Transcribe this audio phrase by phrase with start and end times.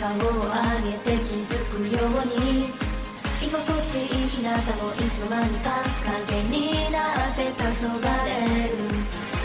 [0.00, 0.56] 顔を上
[0.90, 2.72] げて気づくように
[3.44, 3.60] 居心
[3.92, 4.56] 地いい日向も
[4.94, 5.68] いつの間にか
[6.16, 6.96] 影にな
[7.28, 8.32] って黄昏れ
[8.64, 8.80] る。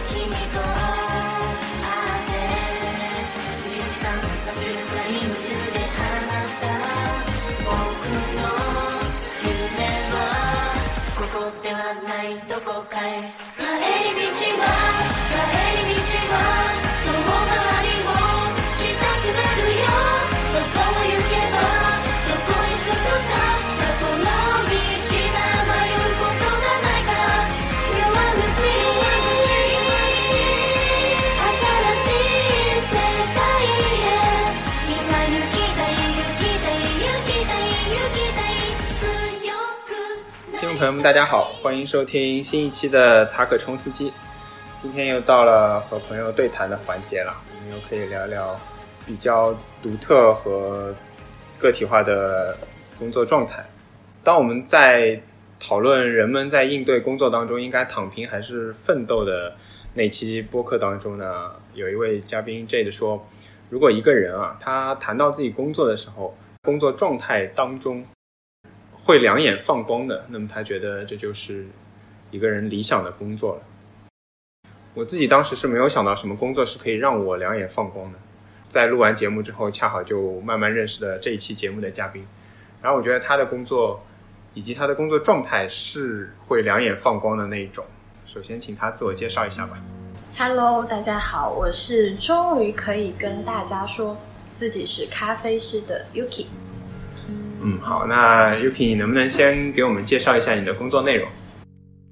[0.07, 0.71] 君と会
[2.15, 2.31] って
[3.59, 4.79] 数時間忘れる。
[4.79, 6.63] くらい夢中で話した
[7.65, 8.47] 僕の
[9.43, 9.51] 夢
[10.13, 10.15] は
[11.17, 13.59] ここではないどこかへ帰
[14.15, 14.71] り道は
[15.31, 15.43] 帰
[15.83, 16.84] り道は
[40.75, 44.11] 朋友们，大家好，欢迎收听新一期的塔可冲司机。
[44.81, 48.59] 今天又到了和朋友对谈的环节了，我们又可以聊聊
[49.05, 50.93] 比较独特和
[51.57, 52.57] 个体化的
[52.99, 53.65] 工作状态。
[54.21, 55.17] 当我们在
[55.61, 59.55] 讨论人们在应对工作当中应该躺平还是奋斗的
[59.93, 63.25] 那期播客当中呢，有一位嘉宾 Jade 说，
[63.69, 68.05] 如果一个人啊，他谈到自己工作的时候，工作状态当中
[69.05, 71.67] 会两眼放光的，那么他觉得这就是
[72.31, 73.61] 一个人理想的工作了。
[74.95, 78.17] 我自己当时是没有想到什么工作是可以让我两眼放光的。
[78.67, 82.25] 在录完节目之后，恰好就慢慢认识了这一期节目的嘉宾，
[82.81, 84.03] 然后我觉得他的工作
[84.55, 87.85] 以及他的工作状态是会两眼放光的那一种。
[88.25, 89.77] 首先，请他自我介绍一下吧。
[90.35, 94.17] Hello，大家好，我是终于可以跟大家说
[94.55, 96.47] 自己是咖啡师的 Yuki。
[97.67, 101.27] 嗯，好，那 Yuki，你能不能先给我们介绍一下你的工作内容？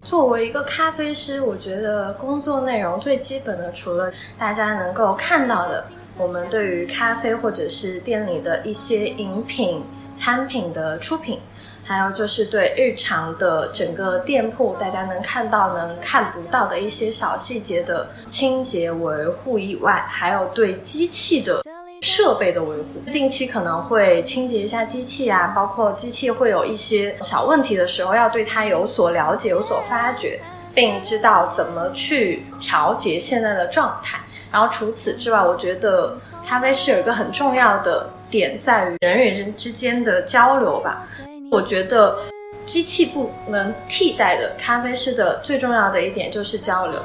[0.01, 5.85] 作为一个咖啡师，我觉得工作内容最基本的，除了大家能够看到的，
[6.17, 9.83] 我们对于咖啡或者是店里的一些饮品、
[10.15, 11.39] 餐品的出品，
[11.83, 21.61] 还有就是对日常的整个店铺，大家能看到、能看不到的一些小细节的清洁维护以外，还有对机器的
[22.03, 30.37] 设备的维护，定期可能会清洁一下机器啊，包括机器会有一些小问题的时候，要对它有所了解、有所发掘，
[30.75, 34.19] 并知道怎么去调节现在的状态。
[34.51, 41.07] 然后除此之外，我觉得咖啡师有一个很重要的点在于人与人之间的交流吧。
[41.49, 42.17] 我觉得
[42.65, 47.01] 机器不能替代的咖啡师的最重要的一点就是交流。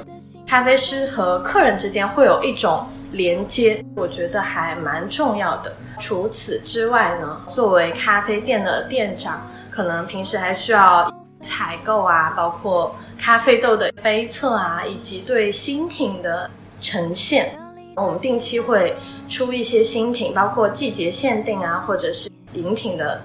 [0.48, 5.70] 咖啡师和客人之间会有一种连接，我觉得还蛮重要的。
[6.00, 17.54] 除此之外呢，作为咖啡店的店长，可能平时还需要采购啊，包括咖啡豆的杯测啊，以及对新品的呈现。
[17.94, 18.96] 我们定期会
[19.28, 23.20] 出一些新品，包括季节限定啊，或者是饮品的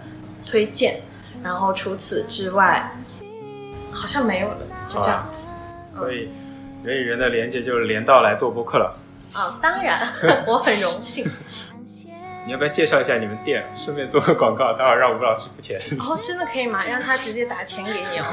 [0.46, 1.00] 推荐。
[1.42, 2.92] 然后除此之外，
[3.94, 4.58] 好像没有了，
[4.90, 5.48] 就这样子。
[5.96, 6.30] 所以
[6.84, 8.94] 人与人的连接就是连到来做播客了。
[9.32, 9.98] 啊，当然，
[10.46, 11.26] 我很荣幸。
[12.46, 15.80] 你要不要介绍一下你们店，顺便做个广告，待会儿让吴老师付钱。
[16.00, 16.84] 哦，真的可以吗？
[16.84, 18.26] 让他直接打钱给你哦。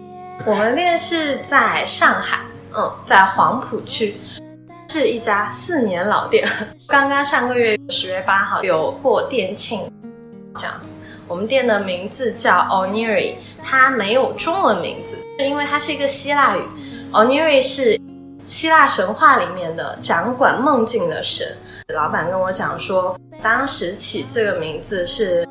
[0.46, 2.38] 我们店是在上海，
[2.74, 4.16] 嗯，在黄浦区，
[4.88, 6.48] 是一家四年老店。
[6.88, 9.92] 刚刚上个月十月八号有过店庆，
[10.56, 10.88] 这样子。
[11.28, 16.62] 我们店的名字叫 Oniri，它没有中文名字，因为它是一个希腊语。
[17.12, 18.00] Oniri 是
[18.44, 21.44] 希腊神话里面的掌管梦境的神。
[21.92, 25.44] 老板跟我讲说，当时起这个名字是，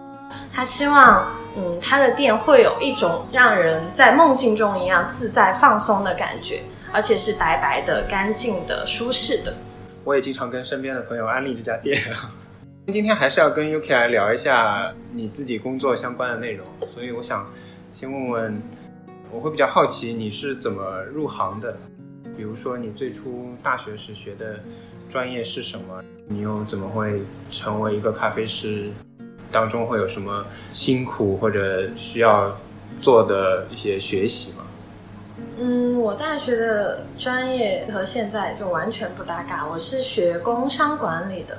[0.54, 9.54] 他希望，嗯，他的店会有一种让人在梦境中一样自在放松的感觉，而且是白白的、干净的、舒适的。
[10.06, 12.02] 我也经常跟身边的朋友安利这家店。
[12.88, 17.46] 今天还是要跟 UK 来聊一下你自己工作相关的内容，所以我想
[17.92, 18.62] 先问问，
[19.32, 21.78] 我会比较好奇你是怎么入行的，
[22.36, 24.60] 比如说你最初大学时学的
[25.10, 27.22] 专业是什么，你又怎么会
[27.52, 28.90] 成为一个咖啡师，
[29.52, 30.44] 当中会有什么
[30.74, 32.58] 辛苦或者需要
[33.02, 34.66] 做的一些学习吗？
[35.60, 41.58] 嗯，我大学的专业和现在就完全不搭嘎，我是学工商管理的。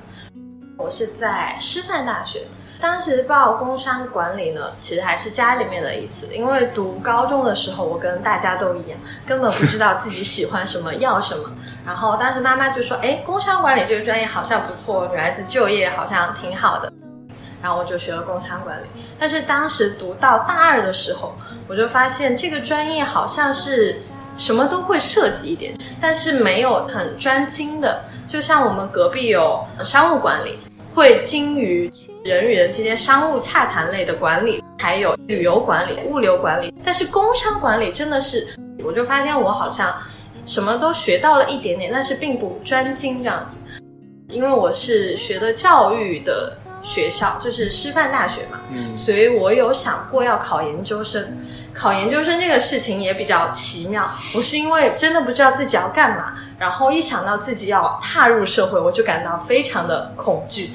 [0.76, 2.46] 我是在师范大学，
[2.80, 6.26] 当时报工商管理呢，其实还是家里面的意思。
[6.32, 11.44] 因为读高中的时候，我跟大家都一样，根本不知道自己喜欢什么，要什么。
[11.86, 16.90] 然后当时妈妈就说：“哎，工商管理这个专业好像不错，女孩子就业好像挺好的。”
[17.62, 18.86] 然后我就学了工商管理。
[19.18, 21.34] 但是当时读到大二的时候，
[21.68, 24.00] 我就发现这个专业好像是
[24.38, 28.02] 什么都会涉及一点，但是没有很专精的。
[28.26, 30.58] 就像我们隔壁有商务管理。
[31.00, 31.90] 会精于
[32.22, 36.74] 人与人之间商务洽谈类的管理，还有旅游管理、物流管理。
[36.84, 38.46] 但是工商管理真的是，
[38.84, 39.90] 我就发现我好像
[40.44, 43.56] 什么都学到了一点点，但是并不专精这样子。
[44.28, 46.52] 因为我是学的教育的
[46.82, 51.34] 学校，就是师范大学嘛，嗯所以我有想过要考研究生。
[51.72, 60.72] 考研究生这个事情也比较奇妙，我是因为真的不知道自己要干嘛，然后一想到自己要踏入社会，我就感到非常的恐惧。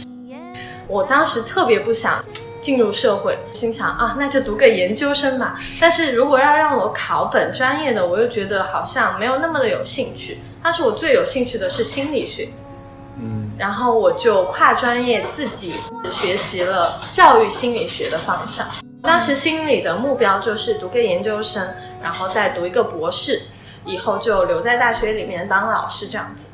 [0.88, 2.24] 我当时特别不想
[2.62, 5.56] 进入社会，心想啊，那就读个研究生吧。
[5.80, 10.40] 但是如果要让我考本专业的，我又觉得好像没有那么的有兴趣。
[10.64, 12.50] 当时我最有兴趣的是心理学，
[13.20, 15.74] 嗯然后我就跨专业自己
[16.12, 18.68] 学习了教育心理学的方向。
[19.02, 21.66] 当时心里的目标就是读个研究生，
[22.02, 23.44] 然后再读一个博士，
[23.86, 26.48] 以后就留在大学里面当老师这样子。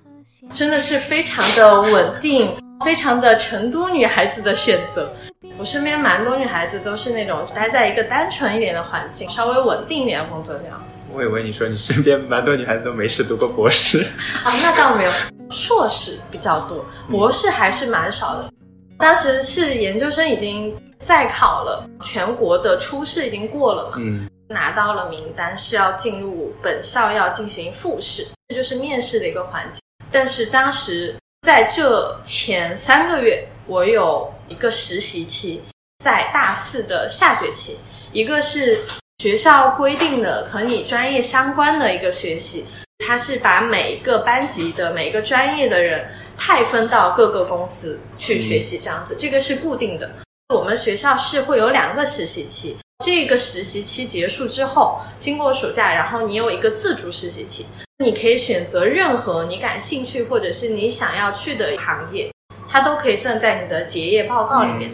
[0.54, 2.52] 真的是非常的稳定，
[2.84, 5.12] 非常的成都女孩子的选择。
[5.58, 10.98] 我身边蛮多女孩子都是那种待在一个单纯一点的环境，稍微稳定一点的工作这样子。
[11.14, 14.02] 我以为你说你身边蛮多女孩子都没事读过博士。
[14.44, 15.12] 啊，那倒没有，
[15.50, 18.50] 硕士比较多，博士还是蛮少的。
[18.98, 29.80] 当时是研究生已经在考了，全国的初试已经过了嘛，嗯拿到了名单是要进入本校要进行复试，这就是面试的一个环节。
[30.12, 35.60] 但是当时在这前三个月，我有一个实习期，
[36.04, 37.80] 在大四的下学期，
[38.12, 38.82] 一个是
[39.18, 42.66] 学校规定的和你专业相关的一个学习，
[43.00, 50.12] 它是把每一个班级的每一个专业的人派分到各个公司去学习，这样子，这个是固定的。
[50.54, 57.66] 我们学校是会有两个实习期，这个实习期结束之后，经过暑假，然后你有一个自主实习期，
[57.98, 62.32] 你可以选择任何你感兴趣或者是你想要去的行业，
[62.68, 64.92] 它都可以算在你的结业报告里面。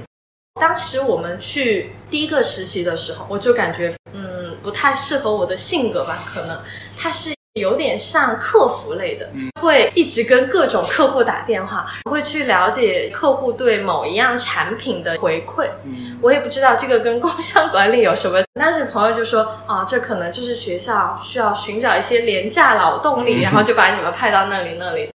[0.59, 6.57] 当时我们去第一个实习的时候，我就感觉，嗯，不太适合我的性格吧，可能
[6.98, 9.30] 它是有点像客服类的，
[9.62, 15.68] 会一直跟各种客户打电话，会去了解客户对某一样产品的回馈。
[15.86, 18.42] 嗯我也不知道这个跟工商管理有什么。
[18.59, 25.09] 当时朋友就说，啊，这可能就是学校需要寻找一些廉价劳动力，然后就把你们派到那里那里。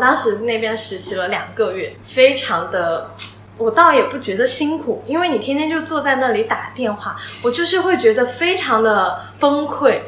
[0.00, 3.10] 当时那边实习了两个月，非常的。
[3.56, 9.98] 我倒也不觉得辛苦，因为你天天就坐在那里打电话，我就是会觉得非常的崩溃。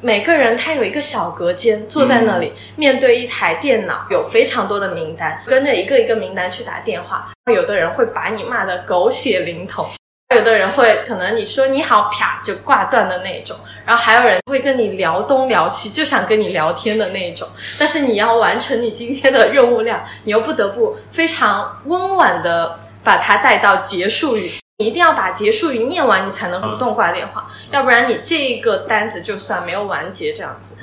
[0.00, 7.28] 每个人他有一个小隔间，坐在那里、面对一台电脑，有非常多的名单，跟着一个一个名单去打电话。
[7.52, 9.88] 有的人会把你骂得狗血淋头，
[10.36, 17.48] 有的人会可能你说你好，啪就挂断的那种，然后还有人会跟你聊东聊西，就想跟你聊天的那种。
[17.76, 24.48] 但是你要完成你今天的任务量，你又不得不非常温婉的把它带到结束语。
[24.78, 30.74] 你一定要把结束语念完，你才能主动挂电话，要不然你这个单子就算没有完结这样子。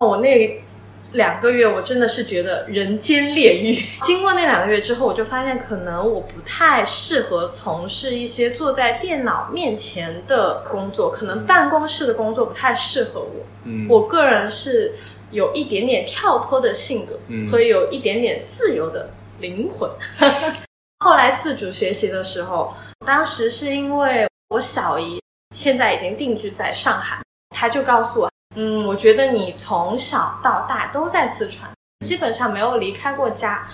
[0.00, 0.62] 我那
[1.12, 3.72] 两个月，我真的是觉得人间炼狱。
[4.04, 13.46] 经过那两个月之后，我就发现可能我不太适合从事一些坐在电脑面前的工作，可能办公室的工作不太适合我。
[13.64, 14.92] 嗯我个人是
[15.30, 19.08] 有一点点跳脱的性格，嗯和有一点点自由的
[19.40, 19.88] 灵魂。
[21.02, 22.72] 后来自主学习的时候，
[23.04, 31.68] 当时是因为我小姨现在已经定居在上海，她就告诉我，嗯，我觉得你从小到大都在四川，
[32.06, 33.66] 基本上没有离开过家。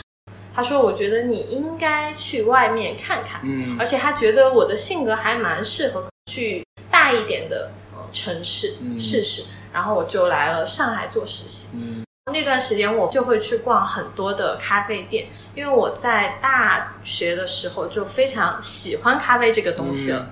[0.55, 9.45] 她说，我觉得你应该去外面看看，嗯而且她觉得我的性格还蛮适合去大一点的呃城市嗯试试。
[9.71, 11.69] 然后我就来了上海做实习。
[11.75, 20.27] 嗯那段时间我就会去逛很多的咖啡店，因为我在大学的时候就非常喜欢咖啡这个东西了。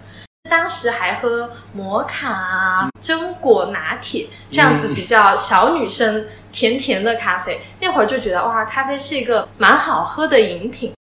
[0.49, 10.93] 当时还喝摩卡啊、榛果拿铁这样子比较小女生甜甜的咖啡，那会儿就觉得哇，咖啡是一个蛮好喝的饮品。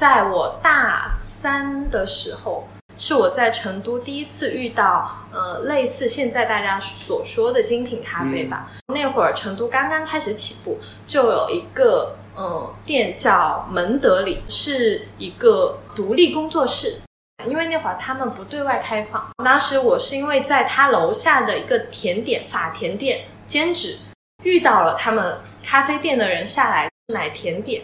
[0.00, 2.66] 在我大三的时候，
[3.00, 8.70] 是我在成都第一次遇到，呃，类似现在大家所说的精品咖啡吧。
[8.88, 17.00] 那会儿成都刚刚开始起步，就有一个呃店叫门德里，是一个独立工作室。
[17.46, 23.96] 因为那会儿他们不对外开放，当时我是因为在他楼下的一个甜点法甜店兼职，
[24.42, 27.82] 遇到了他们咖啡店的人下来买甜点，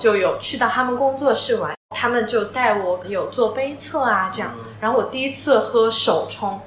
[0.00, 6.60] 就有去到他们工作室玩，他们就带我有做杯测啊这样，然后我第一次喝手冲，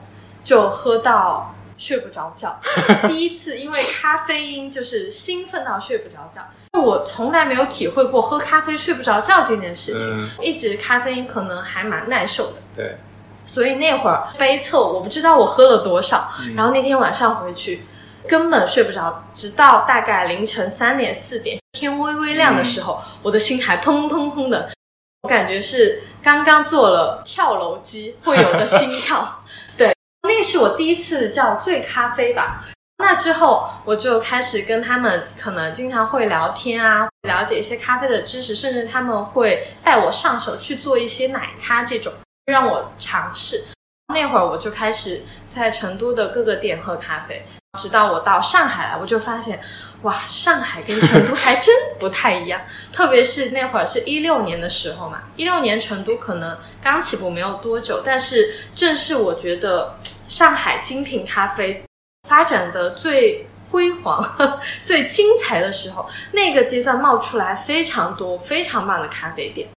[0.44, 2.60] 就喝到睡不着觉，
[3.08, 6.42] 第一次因为咖啡因就是兴奋到睡不着觉。
[6.80, 12.58] 我从来没有体会过喝咖啡睡不着觉这件事情，嗯一直咖啡因可能还蛮耐受的。
[12.76, 12.98] 对，
[13.46, 16.30] 所以那会儿杯测，我不知道我喝了多少。
[16.42, 17.86] 嗯然后那天晚上回去，
[18.28, 24.72] 根本睡不着，直到大概凌晨三点四点，天微微亮的时候，我的心还砰砰砰的，
[25.24, 29.44] 我感觉是刚刚做了跳楼机会有的心跳。
[29.78, 32.66] 对，那是我第一次叫醉咖啡吧。
[33.00, 42.14] 那之后，我就开始跟他们可能经常会聊天啊，了解一些咖啡的知识，甚至他们会带我上手去做一些奶咖这种，
[42.46, 43.66] 让我尝试。
[44.14, 47.46] 那会儿我就开始在成都的各个店喝咖啡，
[47.80, 49.60] 直到我到上海来，我就发现，
[50.06, 52.62] 哇，上海跟成都还真不太一样。
[52.94, 59.98] 特别是那会儿是一六年的时候嘛，一六年成都可能刚起步没有多久，但是正是我觉得
[60.28, 61.84] 上海精品咖啡
[62.30, 64.24] 发展的最辉煌、
[64.86, 69.68] 最精彩的时候，那个阶段冒出来非常多非常棒的咖啡店。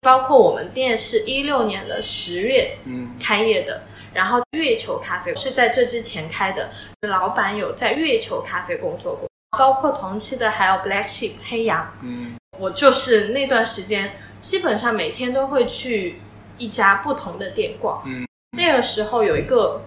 [0.00, 3.82] 包括我们店是一六年的十月嗯开业的，
[4.14, 6.70] 然后月球咖啡是在这之前开的，
[7.02, 9.26] 老板有在月球咖啡工作过，
[9.56, 16.20] 包括同期的还有 Black Sheep 黑羊，嗯我就是那段时间基本上每天都会去
[16.56, 18.00] 一家不同的店逛。
[18.06, 18.24] 嗯，
[18.56, 19.82] 那个时候有一个，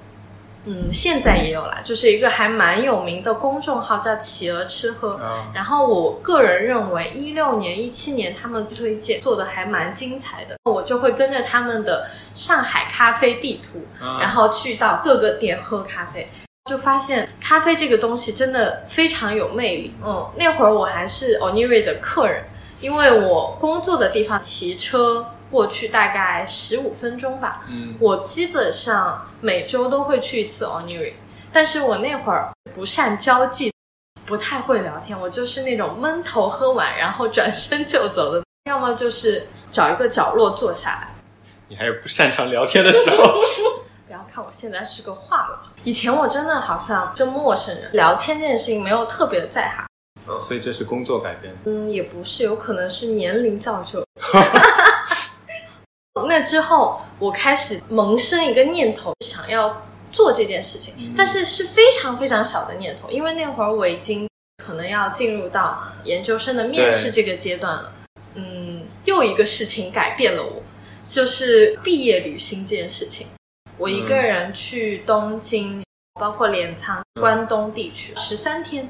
[0.66, 5.16] 嗯，现在也有啦，就是一个还蛮有名的公众号叫企鹅吃喝。
[5.16, 16.30] 啊然后我个人认为，一六年、一七年他们推荐做的还蛮精彩的，我就会跟着他们的上海咖啡地图，啊然后去到各个店喝咖啡，
[16.68, 19.96] 就发现咖啡这个东西真的非常有魅力。
[20.04, 22.44] 嗯，那会儿我还是 Oniri 的客人，
[22.82, 27.64] 因为我工作的地方骑车过去大概十五分钟吧。
[27.70, 31.14] 嗯我基本上每周都会去一次 Oniri，
[31.52, 33.72] 但是我那会儿不善交际，
[34.26, 41.08] 不太会聊天，我就是那种闷头喝完然后转身就走的，要么就是找一个角落坐下来。
[41.70, 43.40] 你还有不擅长聊天的时候，
[44.08, 49.86] 不要看我现在是个话痨，以前我真的好像跟陌生人聊天这件事情没有特别的在行。
[50.46, 51.54] 所以这是工作改变。
[51.66, 54.06] 嗯，也不是，有可能是年龄造就。
[56.28, 64.28] 那之后，我开始萌生一个念头，想要做这件事情，但是是非常非常小的念头，因为那会儿我已经
[64.64, 67.92] 可能要进入到研究生的面试这个阶段了。
[68.36, 70.62] 嗯，又一个事情改变了我，
[71.04, 73.28] 就是毕业旅行这件事情。
[73.78, 75.84] 我一个人去东京，
[76.20, 78.90] 包括镰仓、关东地区十三天。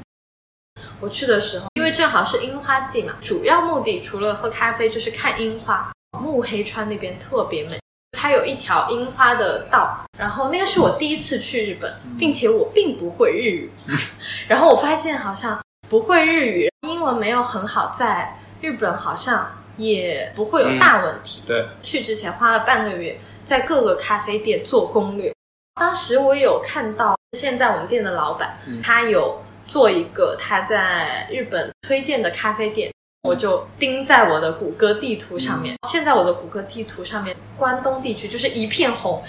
[1.02, 5.92] 我去的时候，因为正好是樱花季嘛，主要目的除了喝咖啡就是看樱花。
[6.18, 7.78] 木黑川那边特别美，
[8.18, 13.70] 它有一条樱花的道，然后那个是我第一次去日本，并且我并不会日语，
[14.48, 21.42] 然后我发现好像不会日语，英文没有很好，在日本好像也不会有大问题。
[21.48, 25.34] 对，去之前花了半个月在各个咖啡店做攻略。
[25.80, 32.92] 当时我有看到，现在我们店的老板、嗯他有做一个他在日本推荐的咖啡店，
[33.22, 35.76] 我就盯在我的谷歌地图上面。
[35.88, 39.22] 现在我的谷歌地图上面，关东地区就是一片红，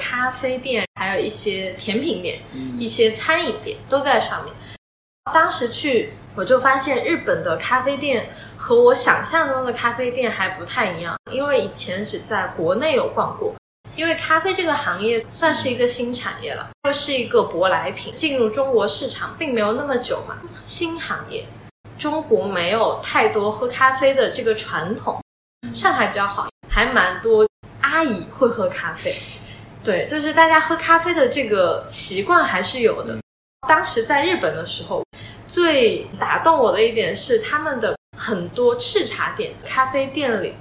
[0.00, 4.54] 咖啡店还有一些甜品店、嗯一些餐饮店都在上面。
[5.32, 13.54] 当时去，我就发现日本的咖啡店和我想象中的咖啡店还不太一样，因为以前只在国内有逛过。
[13.94, 21.44] 因为咖啡这个行业算是一个新产业了，又是一个舶来品，进入中国市场并没有那么久嘛，新行业，
[21.98, 25.22] 中国没有太多喝咖啡的这个传统，
[25.74, 27.46] 上海比较好，还蛮多
[27.82, 29.14] 阿姨会喝咖啡，
[29.84, 33.18] 对，就是大家喝咖啡的这个习惯还是有的。
[33.68, 35.04] 当时在日本的时候，
[35.52, 40.54] 最打动我的一点是他们的很多赤茶店、咖啡店里，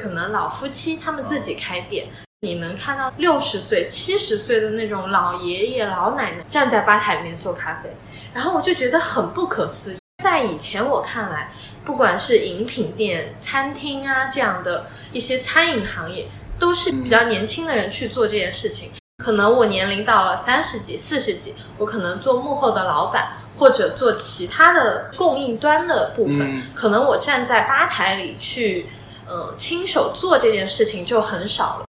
[0.00, 2.06] 可能老夫妻他们自己开店，
[2.42, 7.90] 你能看到六十岁、七十岁的那种老爷爷、老奶奶站在吧台里面做咖啡，
[8.32, 9.96] 然后我就觉得很不可思议。
[10.22, 11.50] 在以前我看来，
[11.84, 18.92] 不管是饮品店、餐厅啊这样的一些餐饮行业，都是比较年轻的人去做这件事情。
[19.24, 26.56] 可能我年龄到了三十几、四十几，我可能做幕后的老板，或者做其他的供应端的部分。
[26.56, 28.86] 嗯可能我站在吧台里去，
[29.26, 31.84] 呃，亲手做这件事情就很少了。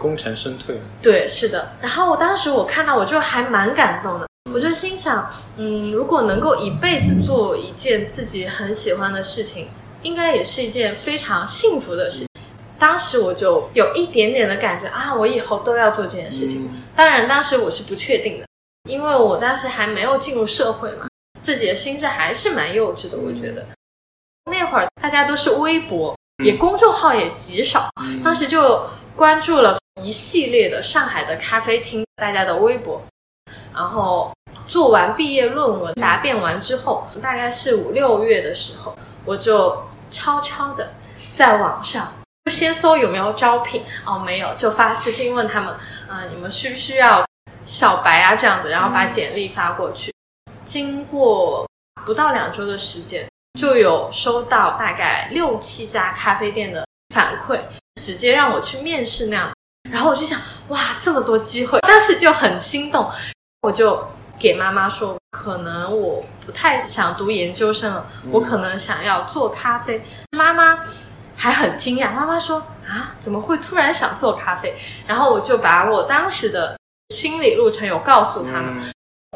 [0.00, 0.80] 功成身退。
[1.02, 1.72] 对，是的。
[1.80, 9.68] 然后我当时我看到我就还蛮感动的，我就心想，嗯，如果能够一辈子做一件自己很喜欢的事情，
[10.02, 12.28] 应该也是一件非常幸福的事情。
[12.78, 16.66] 当时我就有一点点的感觉啊，我以后都要做这件事情。
[16.66, 18.46] 嗯当然，当时我是不确定的。
[18.88, 21.08] 因为我当时还没有进入社会嘛，
[21.46, 23.16] 自己的心智还是蛮幼稚的。
[23.16, 23.64] 我觉得
[24.50, 27.88] 那会儿大家都是微博，也公众号也极少，
[28.24, 28.84] 当时就
[29.14, 33.00] 关注了一系列的上海的咖啡厅大家的微博，
[33.72, 34.34] 然后
[34.66, 40.94] 做完毕业论文答辩完之后，大概是五六月的时候，我就悄悄的
[41.36, 42.12] 在网上。
[42.44, 45.72] 就先搜有没有招聘哦，没有就发私信问他们，
[46.08, 47.24] 啊，你们需不需要
[47.64, 50.12] 小白啊这样子，然后把简历发过去。
[50.66, 51.66] 经过
[52.04, 53.26] 不到两周的时间，
[53.58, 57.58] 就有收到大概六七家咖啡店的反馈，
[58.02, 59.50] 直接让我去面试那样。
[59.90, 63.10] 然后我就想，哇，这么多机会，当时就很心动，
[63.62, 64.06] 我就
[64.38, 70.04] 给妈妈说，可能我不太想读研究生了，我可能想要做咖啡。
[70.36, 70.80] 妈妈。
[71.38, 72.56] 还很惊讶，妈妈说
[72.88, 74.74] 啊，怎么会突然想做咖啡？
[75.06, 76.74] 然后我就把我当时的
[77.10, 78.82] 心理路程有告诉他们，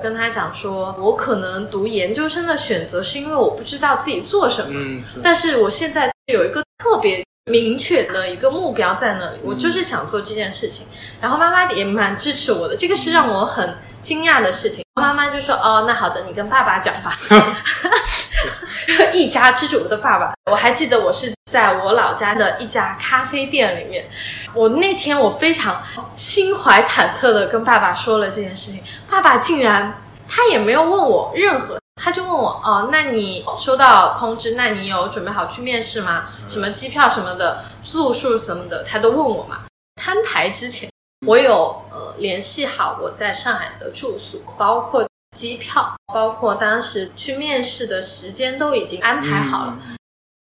[0.03, 10.87] 跟他讲说，我可能读研究生的选择是因为我不知道自己做什么，但是我现在有一个特别明确的一个目标在那里，我就是想做这件事情。
[11.21, 14.85] 然后妈妈也蛮支持我的，这个是让我很惊讶的事情。
[15.01, 17.19] 妈妈就说，哦，那好的，你跟爸爸讲吧。
[19.13, 24.09] 一家之主的爸爸，我还记得我是在我老家的一家咖啡店里面。
[24.55, 25.83] 我那天我非常
[26.15, 36.25] 心怀忐忑的跟爸爸说了这件事情，爸爸竟然他也没有问我任何，他就问我哦，那你收到通知，那你有准备好去面试吗？
[36.49, 39.65] 什么机票什么的，住宿什么的，他都问我嘛。
[39.97, 40.91] 摊牌之前，
[41.27, 45.07] 我有呃联系好我在上海的住宿，包括。
[45.37, 49.79] 机票，包括当时去面试的时间都已经安排好了，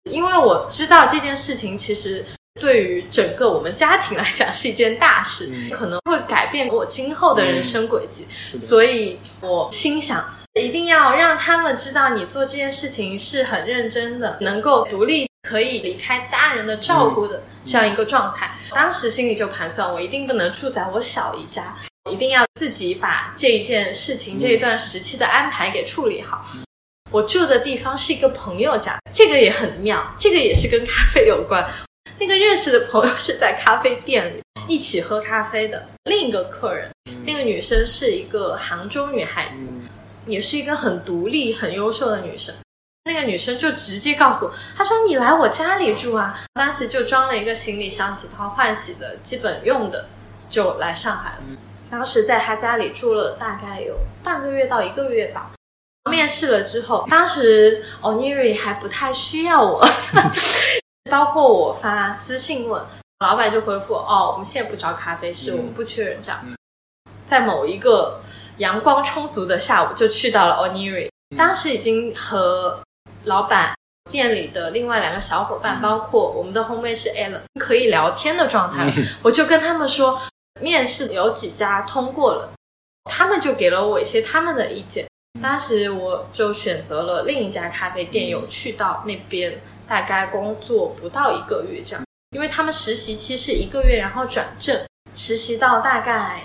[0.09, 2.25] 因为我知道这件事情其实
[2.59, 18.51] 对于整个我们家庭来讲是一件大事，可能会改变我今后的人生轨迹，所以我心想一定要让他们知道你做这件事情是很认真的，能够独立可以离开家人的照顾的这样一个状态。
[18.71, 21.75] 当时心里就盘算，我一定不能住在我小姨家。
[22.09, 26.43] 一定要自己把这一件事情、这一段时期的安排给处理好。
[27.11, 31.63] 我住的地方是一个朋友家，这个也很妙，这个也是跟咖啡有关。
[32.17, 36.89] 那个认识的朋友是在咖啡店里一起喝咖啡的另一个客人，
[37.25, 39.69] 那个女生是一个杭州女孩子，
[40.29, 42.53] 也是一个很独立、很优秀的女生。
[43.05, 50.07] 那个女生就直接告诉我，她说：“你来我家里住啊！”当时就装了一个行李箱、几套换洗的基本用的，
[50.49, 51.37] 就来上海了。
[51.89, 55.51] 当时在她家里住了大概有半个月到一个月吧。
[56.09, 59.83] 面试了之后，当时 Oniri 还不太需要我，
[61.09, 62.81] 包括我发私信问
[63.19, 66.19] 老板，就回复哦，我们现在不招咖啡师，我们不缺人。
[66.21, 66.45] 这样，
[67.25, 68.21] 在某一个
[68.59, 71.09] 阳光充足的下午，就去到了 Oniri。
[71.35, 72.79] 当时已经和
[73.25, 73.75] 老板
[74.09, 78.89] 店里的另外两个小伙伴，包括我们的烘焙师 Alan 可以聊天的状态，
[79.21, 80.21] 我就跟他们说。
[80.61, 82.51] 面试有几家通过了，
[83.05, 85.07] 他们就给了我一些他们的意见。
[85.41, 92.03] 当时我就选择了另一家咖啡店，有去到那边，大概工作不到一个月这样。
[92.31, 94.77] 因为他们实习期是一个月，然后转正，
[95.13, 96.41] 实习到大概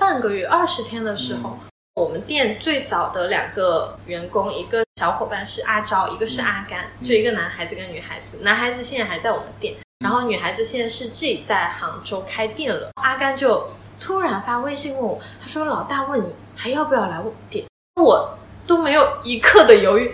[0.00, 1.58] 半个月二十天的时候，
[1.94, 8.38] 我们店最早的两个员工，一个小伙伴是阿昭，一个是阿甘，就一个男孩子跟女孩子。
[8.40, 9.76] 男孩子现在还在我们店。
[10.02, 12.88] 然后女孩子现在是自己在杭州开店了。
[12.94, 13.68] 阿甘就
[14.00, 17.66] 突然发微信问我，他说：“老大问你还要不要来我店？”
[18.00, 20.10] 我都没有一刻的犹豫，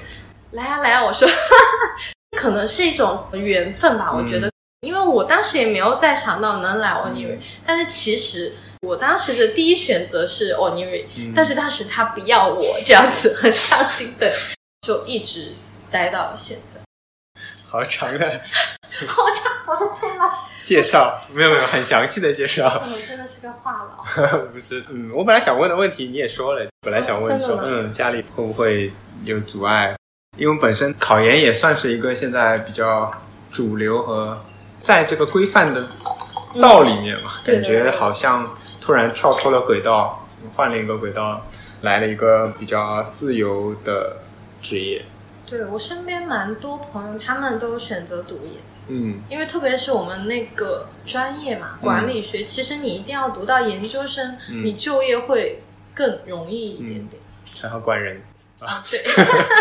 [0.50, 1.04] 来啊来啊！
[1.04, 1.28] 我说，
[2.36, 4.12] 可能是一种缘分吧。
[4.12, 14.32] 我觉得，因为我当时也没有再想到能来 Oniri，但是其实我当时的第一选择是 Oniri，但是当时他不要我，这样子很伤心的，
[14.82, 15.54] 就一直
[15.90, 16.78] 待到了现在。
[17.68, 18.40] 好长的。
[19.08, 20.30] 好长，我的天呐！
[20.64, 22.82] 介绍没有没有很详细的介绍。
[22.86, 24.46] 我真的是个话痨。
[24.48, 28.92] 不是，嗯，我本来想问的问题你也说了，本来想问说，嗯，家里会不会
[29.24, 29.96] 有阻碍？
[30.38, 33.10] 因为本身考研也算是一个现在比较
[33.50, 34.40] 主流和
[34.80, 35.86] 在这个规范的
[36.62, 38.48] 道里面嘛，感觉好像
[38.86, 41.44] 突然跳出了轨道，换了一个轨道，
[41.82, 44.18] 来了一个比较自由的
[44.62, 45.04] 职业。
[45.44, 48.52] 对我身边蛮多朋友，他们都选择读研，
[48.86, 57.20] 嗯，因为特别是我们那个专业嘛，管理学，其实你一定要读到研究生，你就业会更容易一点点，
[57.60, 58.22] 还好管人。
[58.60, 59.00] 啊，对，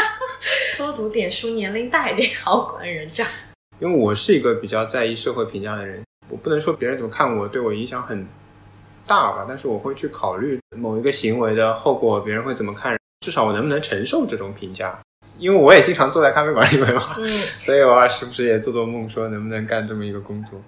[0.77, 3.31] 多读点书，年龄大一点好管人这样。
[3.79, 8.27] 因为我是一个比较在意社会评价的人，我不能说别人怎么看我对我影响很
[9.07, 14.97] 大吧，但是我会去考虑某一个行为的后果，别人会怎么看，至少我能不能承受这种评价。
[15.37, 20.61] 因为我也经常坐在咖啡馆里面嘛，嗯所以我啊时不时也做做梦，说能不能干这么一个工作。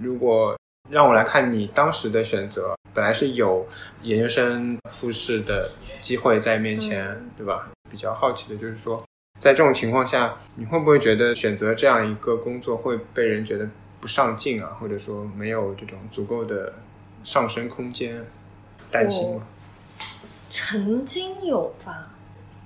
[0.00, 0.56] 如果
[0.88, 3.66] 让我来看你当时的选择，本来是有
[4.02, 5.68] 研究生复试的
[6.00, 7.68] 机会在面前，对吧？
[7.90, 9.02] 比较好奇的就是说，
[9.40, 13.68] 在这种情况下，你会不会觉得选择这样一个工作会被人觉得
[14.00, 16.72] 不上进啊，或者说没有这种足够的
[17.24, 18.24] 上升空间？
[18.90, 19.42] 担心吗？
[20.48, 22.10] 曾经有吧，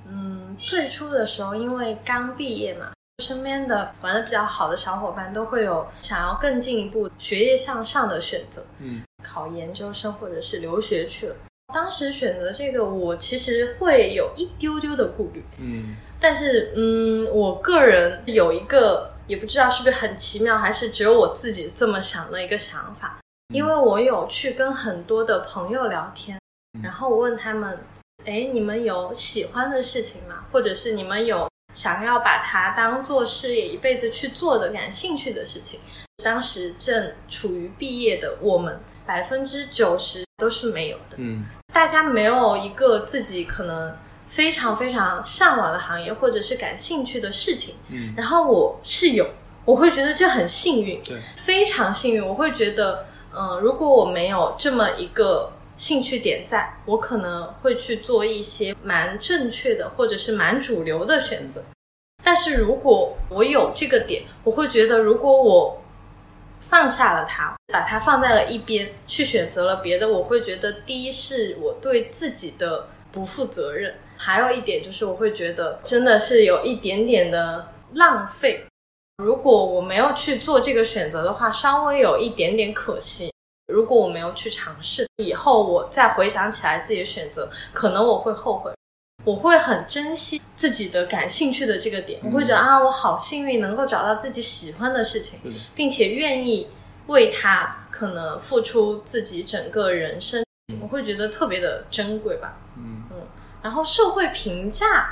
[0.07, 11.35] 嗯，最初的时候因为刚毕业嘛，身边的玩的比较好的小伙伴都会有想要更进一步学业向上的选择，嗯，考研究生或者是留学去了。
[11.75, 23.19] 当时选择这个，我其实会有一丢丢的顾虑，嗯但是，嗯，我个人有一个也不知道是不是很奇妙，还是只有我自己这么想的一个想法。
[23.53, 26.39] 因为我有去跟很多的朋友聊天，
[26.83, 27.79] 然后我问他们，
[28.25, 30.45] 哎，你们有喜欢的事情吗？
[30.51, 35.79] 或者是你们有想要把它当做事业一辈子去做的感兴趣的事情？
[36.25, 41.17] 当时正处于毕业的我们，百分之九十都是没有的。
[41.19, 47.75] 嗯大家没有一个自己可能非常非常向往的行业，或者是感兴趣的事情。
[47.89, 49.29] 嗯然后我是有，
[49.65, 52.27] 我会觉得这很幸运，对，非常幸运。
[52.27, 61.63] 我会觉得，嗯、如果我没有这么一个兴趣点在，我可能会去做一些蛮正确的，或者是蛮主流的选择。
[62.23, 65.83] 但是如果我有这个点，我会觉得，如果我
[66.61, 78.65] 放下了它，把它放在了一边，去选择了别的，我会觉得第一是我对自己的不负责任，还有一点就是我会觉得真的是有一点点的浪费。
[79.19, 83.33] 如果我没有去做这个选择的话，稍微有一点点可惜。
[83.73, 88.73] 如果我没有去尝试，以后我再回想起来自己的选择，可能我会后悔。
[89.25, 95.39] 我会很珍惜自己的感兴趣的这个点，我会觉得啊，我好幸运能够找到自己喜欢的事情，
[95.77, 96.69] 并且愿意
[97.07, 100.45] 为它可能付出自己整个人生，
[100.81, 102.59] 我会觉得特别的珍贵吧。
[102.77, 103.05] 嗯
[103.63, 105.07] 然后社会评价，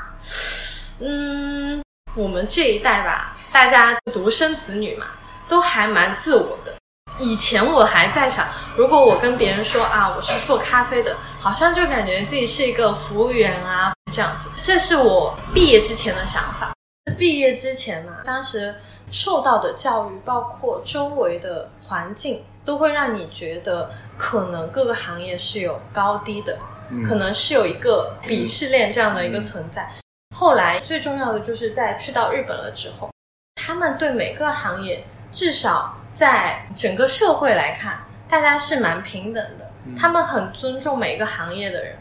[1.01, 1.81] 嗯，
[2.15, 5.07] 我们这一代吧，大家独生子女嘛，
[5.49, 6.75] 都还蛮自我的。
[7.19, 14.49] 以前我还在想，如果我跟别人说啊，我是做咖啡的，好像就感觉自己是一个服务员啊，这样子。
[14.63, 16.73] 这是我毕业之前的想法。
[17.19, 18.75] 毕业之前呢、当时
[19.11, 26.59] 受到的教育，包括周围的环境，都会让你觉得可能各个行业是有高低的，
[26.91, 29.91] 嗯可能是有一个鄙视链这样的一个存在。
[30.35, 33.11] 后来最重要的就是在去到日本了之后，
[33.57, 39.71] 他们对每个行业，至少在整个社会来看，大家是蛮平等的。
[39.99, 41.97] 他们很尊重每个行业的人。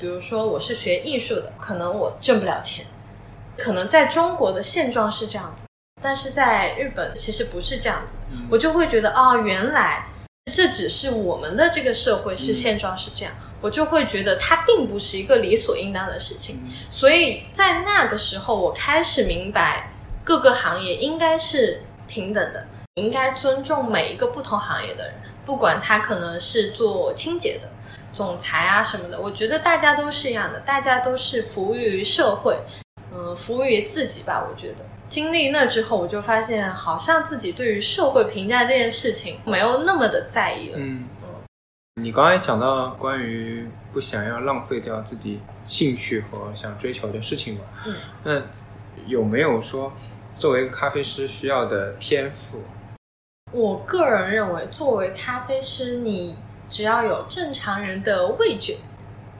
[0.00, 2.86] 比如说，我是学艺术的，可能我挣不了钱，
[3.58, 5.66] 可能在中国的现状是这样子，
[6.02, 8.16] 但是在日本其实不是这样子。
[8.50, 10.06] 我就会觉得，哦，原来
[10.52, 16.60] 这只是我们的这个社会是现状是这样，我就会觉得它并不是一个理所应当的事情。
[16.90, 19.92] 所以在那个时候，我开始明白
[20.24, 27.68] 各个行业应该是平等的，应该尊重每一个不同行业的人，不管他可能是做清洁的。
[28.12, 32.58] 总裁啊什么的，我觉得大家都是一样的，大家都是服务于社会，
[33.12, 34.44] 嗯，服务于自己吧。
[34.50, 40.78] 我觉得经历那之后，我就发现好像自己对于社会评价这件事情没有那么的在意了。
[40.80, 41.08] 嗯，
[41.96, 48.42] 你刚才讲到关于不想要浪费掉自己兴趣和想追求的事情嘛，嗯，那
[49.06, 49.92] 有没有说
[50.38, 52.62] 作为一个咖啡师需要的天赋？
[53.52, 56.36] 我个人认为，作为咖啡师，你
[56.68, 58.78] 只要有正常人的味觉，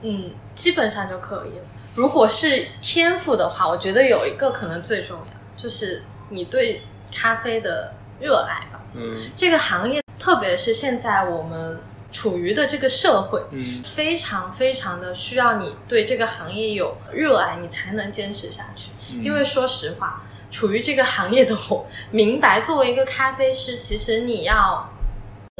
[0.01, 1.65] 嗯，基本上就可以了。
[1.95, 8.81] 如果是天赋的话，我觉得有一个可能最重要，就是你对咖啡的热爱吧。
[8.93, 11.79] 嗯这个行业，特别是现在我们
[12.11, 18.89] 处于的这个社会，嗯非常非常的需要你对这个行业有热爱，你才能坚持下去。
[19.11, 24.89] 嗯因为说实话，处于这个行业的我，明白作为一个咖啡师，其实你要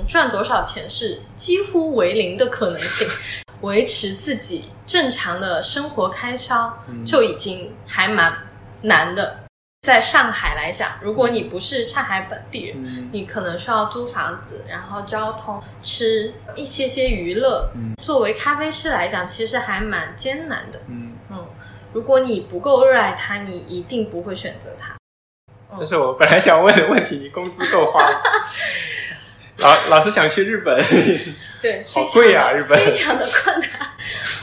[0.07, 3.07] 赚多少钱是几乎为零的可能性，
[3.61, 8.33] 维持自己正常的生活开销嗯就已经还蛮
[8.81, 9.39] 难的。
[9.81, 17.71] 在上海来讲，如果你不是上海本地人，嗯你可能需要租房子，然后交通、吃一些些娱乐。
[17.73, 20.79] 嗯作为咖啡师来讲，其实还蛮艰难的。
[20.87, 21.47] 嗯，嗯，
[21.93, 24.95] 如果你不够热爱它，你一定不会选择它。
[25.79, 28.07] 这是我本来想问的问题，你工资够花？
[29.57, 30.79] 老老是想去日本，
[31.59, 33.69] 对，好贵啊日本非常的困难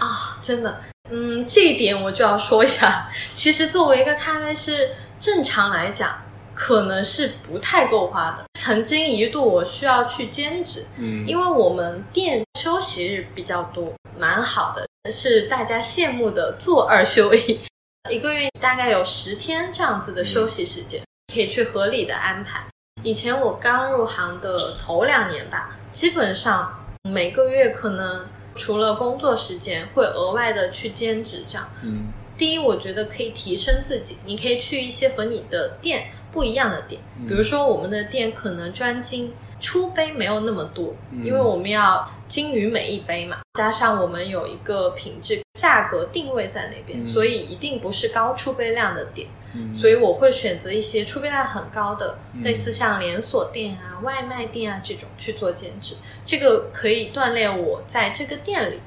[0.00, 0.80] 啊、真的。
[1.10, 3.08] 嗯，这一点我就要说一下。
[3.32, 6.22] 其实作为一个咖啡师，正常来讲，
[6.54, 8.44] 可能是不太够花的。
[8.58, 17.60] 曾经一度我需要去兼职，嗯，因为我们店休息日比较多，蛮好的，是大家羡慕的做二休一，
[18.10, 21.02] 一个月大概有十天这样子的休息时间，
[21.32, 22.66] 可以去合理的安排。
[23.04, 28.26] 以前我刚入行的头两年吧，基本上每个月可能
[28.56, 31.70] 除了工作时间，会额外的去兼职这样。
[31.84, 37.26] 嗯第一，我觉得可以提升自己，你可以去一些和你的店不一样的店，嗯。
[37.26, 41.26] 比如说我们的店可能专精出杯没有那么多，嗯。
[41.26, 47.12] 因为我们要精于每一杯嘛，加上我们有一个品质价格定位在那边，嗯。
[47.12, 52.44] 所以一定不是高出杯量的店，嗯，所以我会选择一些出杯量很高的，嗯。
[52.44, 58.78] 类似像连锁店啊、外卖店啊这种去做兼职，这个可以锻炼我在这个店里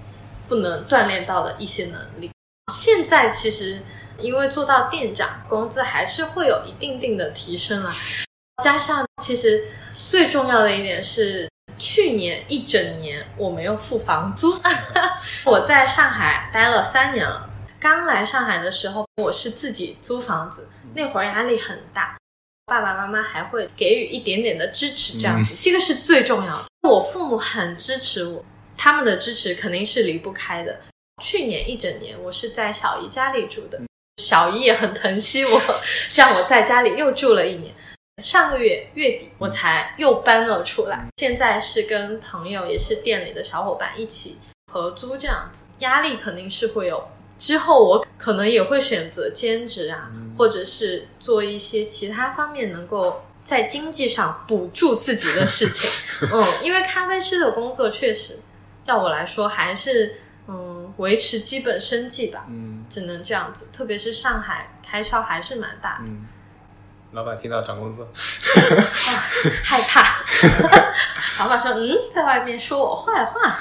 [0.47, 2.31] 不能锻炼到的一些能力。
[2.71, 3.81] 现在其实
[4.17, 7.93] 因为做到店长，工资还是会有一定定的提升啊。
[8.63, 9.65] 加上其实
[10.05, 14.57] 最重要的一点是，去年一整年我没有付房租。
[15.43, 22.15] 我在上海待了三年了，刚来上海的时候我是自己租房子，那会儿压力很大。
[22.67, 26.65] 爸爸妈妈还会给予一点点的支持，这样子，这个是最重要的。
[26.87, 28.45] 我父母很支持我，
[28.77, 30.79] 他们的支持肯定是离不开的。
[31.21, 33.79] 去年一整年，我是在小姨家里住的，
[34.17, 35.61] 小姨也很疼惜我，
[36.13, 37.73] 让我在家里又住了一年。
[38.21, 44.37] 上个月月底我才又搬了出来，现在是跟朋友也是店里的小伙伴一起
[44.71, 47.07] 合租这样子，压力肯定是会有。
[47.37, 55.89] 之后我可能也会选择兼职啊，或者是做一些其他方面能够在经济上补助自己的事情。
[56.31, 58.39] 嗯，因为咖啡师的工作确实，
[58.85, 60.13] 要我来说还是嗯
[61.01, 63.67] 维持基本生计吧，嗯只能这样子。
[63.73, 66.27] 特别是上海开销还是蛮大的，嗯，
[67.13, 68.05] 老板听到涨工资，
[69.63, 70.05] 害怕。
[71.43, 73.57] 老板说：“嗯，在外面说我坏话。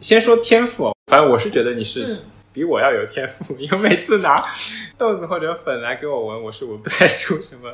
[0.00, 4.44] 先说天赋，反正我是觉得你是嗯比我要有天赋，因为每次拿
[4.98, 7.72] 豆子或者粉来给我闻，我是闻不太出什么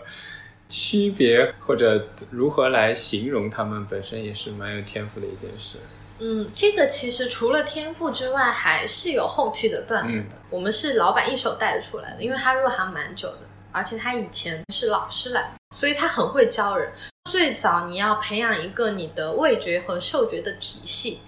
[0.69, 5.79] 区别，或者如何来形容他们本身也是蛮有天赋的一件事。
[6.25, 10.37] 嗯，这个其实除了天赋之外，还是有后期的锻炼的。
[10.51, 13.39] 我们是老板一手带出来的，因为他入行蛮久的，
[13.73, 16.93] 而且他以前是老师来的，所以他很会教人。
[17.29, 21.19] 最早你要培养一个你的味觉和嗅觉的体系。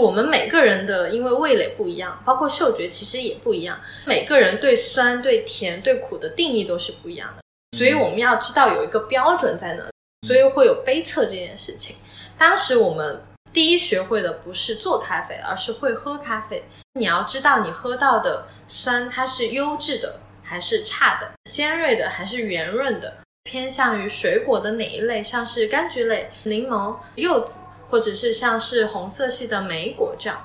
[0.00, 9.90] 我们每个人的因为味蕾不一样，包括嗅觉其实也不一样，每个人对酸、对甜、对苦的定义都是不一样的，所以我们要知道有一个标准在那里，
[10.26, 11.94] 所以会有杯测这件事情。
[12.38, 16.64] 当时我们第一学会的不是做咖啡，而是会喝咖啡。
[16.94, 27.58] 你要知道你喝到的酸它是优质的还是差的，尖锐的还是圆润的，偏向于水果的哪一类，像是柑橘类、柠檬、柚子。
[27.90, 30.42] 或者是像是红色系的莓果这样，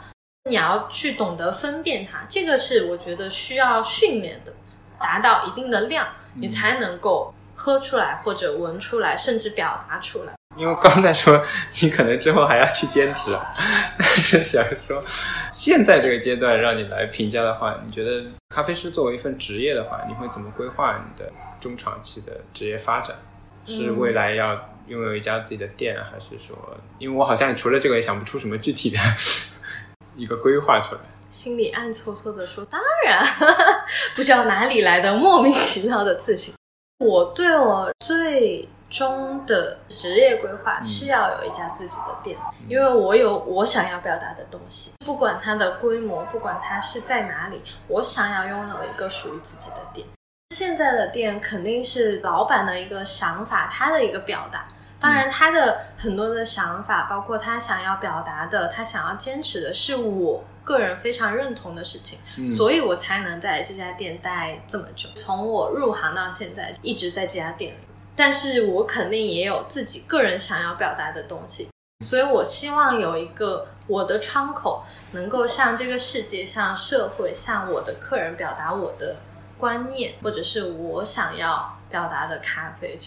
[0.49, 4.51] 你要去懂得分辨它，这个是我觉得需要训练的，
[4.99, 10.33] 达到一定的量，你才能够喝出来或者闻出来，甚至表达出来。
[10.57, 11.41] 因为刚才说
[11.81, 13.43] 你可能之后还要去兼职啊，
[13.97, 15.03] 但是想说
[15.51, 23.15] 现在这个阶段让你来评价的话，你觉得咖啡师作为一份职业的话，你会怎么规划你的中长期的职业发展？
[23.69, 24.53] 是未来要
[24.87, 26.57] 拥有一家自己的店，还是说，
[26.99, 28.97] 因为我好像除了这个也想不出什么具体的
[30.15, 31.01] 一个规划出来。
[31.29, 33.21] 心里暗搓搓的说：“当然，
[34.15, 36.53] 不知道哪里来的莫名其妙的自信。
[36.99, 50.07] 我对我最终的职业规划是要有一家自己的店，因为我有我想要表达的东西，不管它的规模，不管它是在哪里，我想要拥有一个属于自己的店。
[50.55, 54.67] 现在的店肯定是老板的一个想法，他的一个表达。”
[54.99, 65.07] 当然，他的很多的想法，包括他想要表达的，他想要坚持的，是我个人非常认同的事情，嗯所以我才能在这家店待这么久。
[65.15, 67.86] 从我入行到现在，一直在这家店里。
[68.17, 71.69] 但是我肯定也有自己个人想要表达的东西，
[72.03, 79.17] 所以我希望有一个我的窗口，能够向这个世界、向社会、向我的客人表达我的
[79.59, 82.99] 观念，或者是我想要表达的咖啡。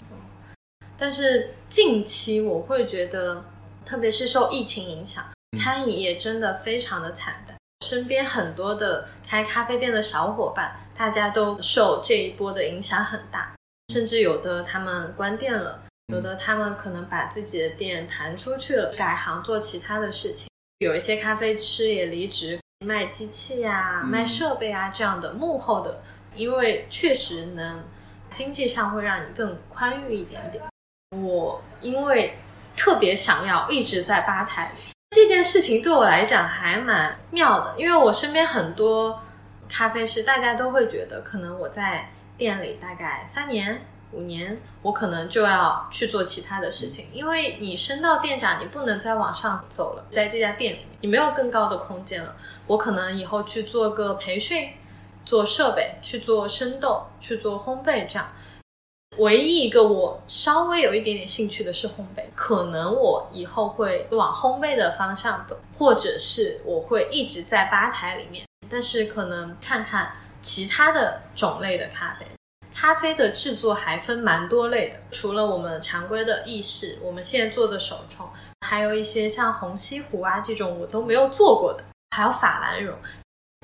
[0.97, 3.45] 但是近期我会觉得，
[3.85, 5.25] 特别是受疫情影响，
[5.59, 7.57] 餐饮业真的非常的惨淡。
[7.85, 13.53] 身边很多的开咖啡店的小伙伴，大家都受这一波的影响很大，
[13.91, 15.83] 甚至有的他们关店了，
[16.15, 20.49] 有的他们可能把自己的店盘出去了，改行做其他的事情。
[20.79, 26.01] 有一些咖啡师也离职，卖机器呀、卖设备啊这样的幕后的，
[26.37, 27.83] 因为确实能
[28.31, 30.63] 经济上会让你更宽裕一点点。
[31.21, 32.39] 我因为
[32.77, 34.71] 特别想要一直在吧台
[35.11, 39.21] 这件事情对我来讲还蛮妙的，因为我身边很多
[39.69, 42.09] 咖啡师，大家都会觉得可能我在
[42.41, 43.83] 店里大概三年。
[44.13, 52.35] 五年，我可能就要去做其他的事情，因为你升到店长，你不能再往上走了，在这家店里面，你没有更高的空间了。
[52.67, 54.71] 我可能以后去做个培训，
[55.25, 58.33] 做设备，去做生豆，去做烘焙，这样。
[59.19, 72.27] 唯一一个我稍微有一点点兴趣的是烘焙，可能我以后会往烘焙的方向走，或者是我会一直在吧台里面，但是可能看看其他的种类的咖啡。
[72.75, 78.27] 咖啡的制作还分蛮多类的，除了我们常规的意式，我们现在做的手冲，
[78.61, 81.85] 还有一些像虹吸壶啊这种我都没有做过的，
[82.17, 82.97] 还有法兰绒。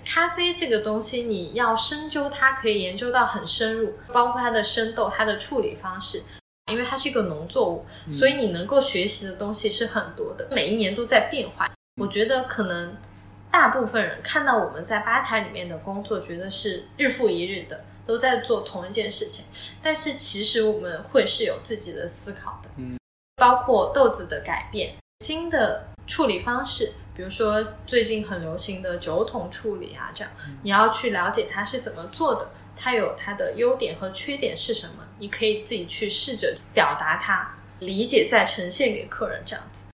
[0.04, 6.22] 咖啡这个东西，你要深究它，可以研究到很深入，包括它的生豆、它的处理方式，
[6.70, 7.86] 因为它是一个农作物，
[8.18, 11.70] 所以你能够学习的东西是很多的，每一年都在变化。
[12.00, 12.94] 我觉得可能
[13.56, 17.84] 大部分人看到我们在吧台里面的工作，觉得是日复一日的。
[18.06, 19.44] 都在做同一件事情，
[19.82, 22.96] 但是其实我们会是有自己的思考的，嗯，
[23.34, 39.85] 包括豆子的改变、新的处理方式，比如说最近很流行的酒桶处理啊，这样你要去了解它是怎么做的，它有它的优点和缺点是什么，你可以自己去试着表达它，理解再呈现给客人这样子。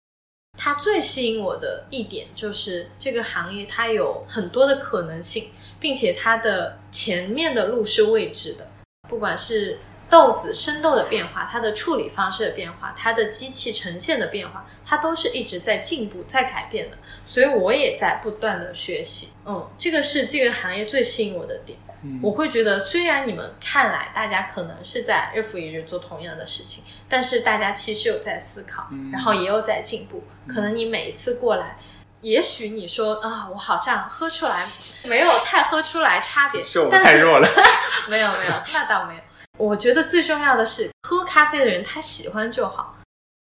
[0.58, 5.50] 它最吸引我的一点就是这个行业它有很多的可能性。
[5.82, 8.70] 并且它的前面的路是未知的，
[9.08, 9.80] 不管是
[10.12, 16.98] 豆子生豆的变化，它的处理方式的变化，它的机器呈现的变化，它都是一直在进步、在改变的。
[17.24, 19.30] 所以我也在不断的学习。
[19.46, 21.78] 嗯，这个是这个行业最吸引我的点。
[22.20, 30.22] 我会觉得，虽然你们看来大家可能是在日复一日做同样的事情，但是大家其实有在思考，然后也有在进步。
[30.46, 31.78] 可能你每一次过来。
[32.20, 34.68] 也许你说啊，我好像喝出来
[35.04, 37.48] 没有太喝出来差别，是我们太弱了。
[38.08, 39.20] 没有没有，那倒没有。
[39.62, 42.96] 我觉得最重要的是喝咖啡的人他喜欢就好。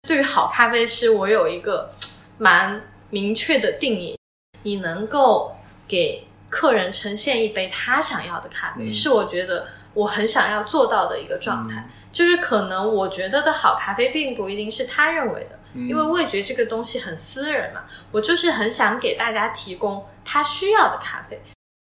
[0.06, 1.90] 对于好咖啡师，我有一个
[2.36, 4.18] 蛮明确的定义：
[4.62, 5.56] 你能够
[5.88, 11.88] 给客人呈现一杯他想要的咖啡，是我觉得我很想要做到的一个状态。
[12.12, 15.58] 就是可能我觉得的好咖啡，并不一定是他认为的。
[15.74, 21.40] 因为味觉这个东西很私人嘛，我就是很想给大家提供他需要的咖啡。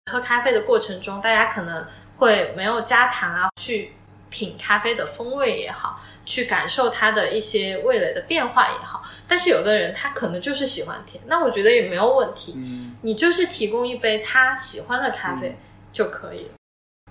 [0.09, 3.93] 喝咖啡的过程中，大家可能会没有加糖啊，去
[4.35, 9.01] 品咖啡的风味也好，去感受它的一些味蕾的变化也好。
[9.25, 12.51] 但是有的人他可能就是喜欢甜，那我觉得也没有问题。
[12.57, 15.55] 嗯，你就是提供一杯他喜欢的咖啡
[15.93, 16.49] 就可以了。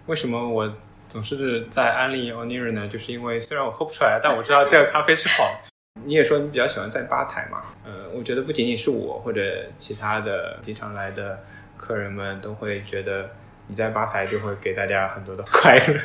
[0.04, 0.70] 为什么我
[1.08, 2.86] 总是在安利 Onir 呢？
[2.86, 5.48] 就是因为虽然我喝不出来，但我知道这个咖啡是好。
[6.04, 7.62] 你也说你比较喜欢在吧台嘛？
[7.86, 11.42] 呃，我觉得不仅仅是我或者其他的经常来的
[11.78, 13.30] 客人们都会觉得
[13.68, 15.98] 你在吧台就会给大家很多的 快乐。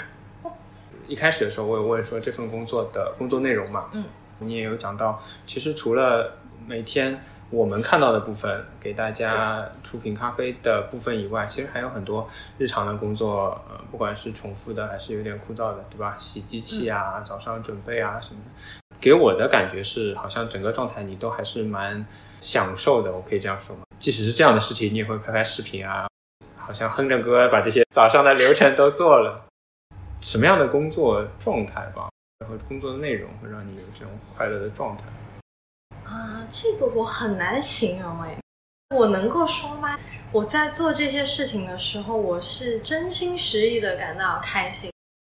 [1.09, 3.89] 一开始的时候我有问说这份工作的工作内容嘛？
[3.93, 4.05] 嗯，
[4.37, 7.19] 你也有讲到，其实除了每天
[7.49, 16.15] 我们看到的部分给大家出品咖啡的部分以外，其实还有很多日常的工作，呃，不管是重复的还是有点枯燥的，对吧？
[16.19, 18.79] 洗机器啊，早上准备啊什么的。
[19.01, 22.05] 给我的感觉是，好像整个状态你都还是蛮
[22.39, 23.81] 享受的，我可以这样说吗？
[23.97, 26.07] 即使是这样的事情，你也会拍拍视频啊，
[26.55, 29.48] 好像哼着歌把这些早上的流程都做了。
[30.21, 35.03] 什么样的工作状态吧，然后工作的内容会让你有这种快乐的状态？
[36.03, 38.37] 啊，这个我很难形容哎，
[38.95, 39.97] 我能够说吗？
[40.31, 44.91] 我在做这些事情的时候，我是真心实意的感到开心。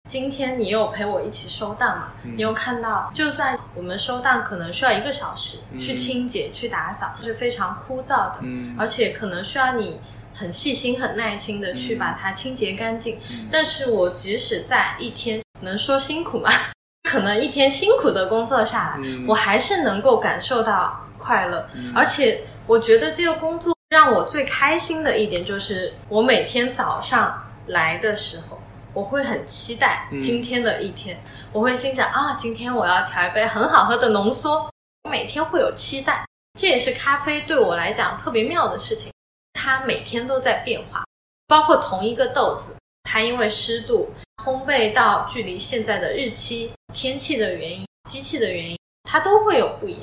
[0.09, 2.11] 今天你有陪我一起收档嘛？
[2.23, 8.39] 你有看到，就算我们收档可能需要一个小时去清洁、去打扫，是非常枯燥的，
[8.77, 10.01] 而且可能需要你
[10.33, 13.19] 很细心、很耐心的去把它清洁干净。
[13.51, 16.49] 但是我即使在一天能说辛苦吗？
[17.09, 21.67] 可能一天辛苦的工作下来，我还是能够感受到快乐。
[21.93, 28.59] 而且我觉得这个工作让我最开心的一点就是，我每天早上来的时候。
[28.95, 31.19] 我会很期待今天的一天，
[31.51, 34.69] 我会心想啊，今天我要调一杯很好喝的浓缩。
[35.03, 36.23] 我每天会有期待，
[36.59, 39.11] 这也是咖啡对我来讲特别妙的事情，
[39.53, 41.03] 它每天都在变化。
[41.47, 42.73] 包括同一个豆子，
[43.03, 44.09] 它因为湿度、
[44.43, 50.01] 烘焙到距离现在的日期、天气的原因，机器的原因，它都会有不一样。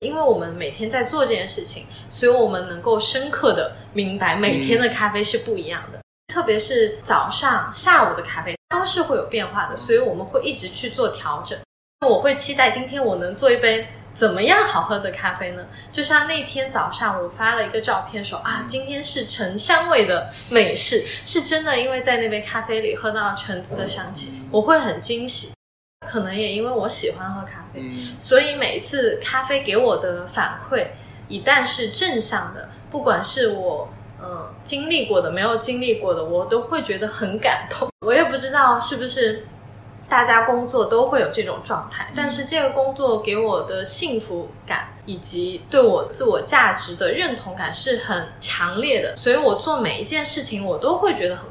[0.00, 11.58] 因为我们每天在做这件事情，所以我们能够深刻的明白每天的咖啡是不一样的，特别是早上、下午的咖啡都是会有变化的，所以我们会一直去做调整。
[12.06, 15.66] 我会期待今天我能做一杯怎么样好喝的咖啡呢？
[15.90, 25.52] 就像那天早上我发了一个照片说啊，今天是橙香味的美式，是真的，因为在那杯咖啡里喝到橙子的香气，我会很惊喜。
[26.06, 27.82] 可能也因为我喜欢喝咖啡，
[28.18, 30.86] 所以每一次咖啡给我的反馈，
[31.28, 33.86] 一旦是正向的，不管是我
[34.18, 37.88] 嗯经历过的，没有经历过的，我都会觉得很感动。
[38.00, 39.46] 我也不知道是不是
[40.10, 51.44] 大家工作都会有这种状态，但是这个工作给我的幸福感以及对我自我价值的认同感是很强烈的，所以我做每一件事情，我都会觉得很。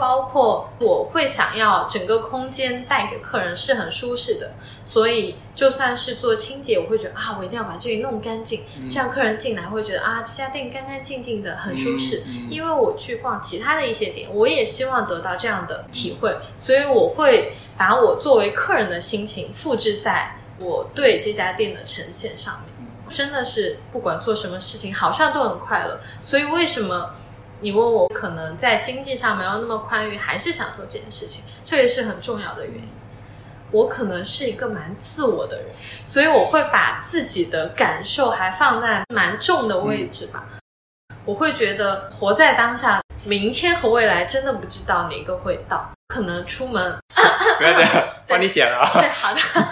[0.00, 4.52] 包括我会想要整个空间带给客人是很舒适的，
[4.84, 12.22] 所以就算是做清洁，我会觉得啊，我一定要把这里弄干净，这样客人进来会觉得啊，这家店干干净净的，很舒适。
[12.48, 22.72] 因为我去逛其他的一些店，我也希望得到这样的体会，所以我会把我作为客人的心情复制在我对这家店的呈现上面。
[23.10, 25.98] 真的是不管做什么事情，好像都很快乐。
[26.20, 27.10] 所以为什么？
[27.60, 32.88] 你问我可能在经济上没有那么宽裕，还是想做这件事情，这也是很重要的原因。
[33.70, 35.66] 我可能是一个蛮自我的人，
[36.04, 40.46] 所以我会把自己的感受还放在蛮重的位置吧。
[41.24, 46.96] 我会觉得活在当下，明天和未来真的不知道哪个会到，可能出门
[47.58, 48.90] 不要这样， 帮你剪了啊。
[49.00, 49.68] 对，好的。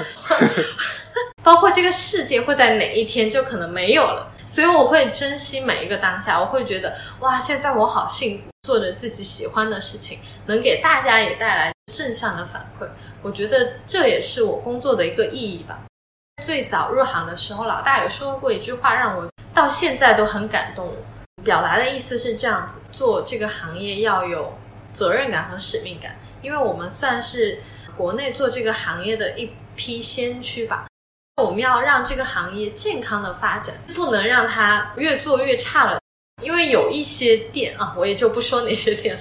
[1.42, 4.30] 包括这个世界会在哪一天就可能没有了。
[4.46, 12.86] 所以我会珍惜每一个当下，我会觉得哇，现在我好幸福，做着自己喜欢的事情，能给大家也带来正向的反馈。
[13.22, 15.80] 我觉得这也是我工作的一个意义吧。
[16.44, 20.94] 最早入行的时候，老大有说过一句话，让我到现在都很感动。
[21.44, 24.52] 表达的意思是这样子：做这个行业要有
[24.92, 27.60] 责任感和使命感，因为我们算是
[27.96, 30.86] 国内做这个行业的一批先驱吧。
[31.42, 36.00] 我们要让这个行业健康的发展，不能让它越做越差了。
[36.42, 39.18] 因为有一些店啊，我也就不说哪些店，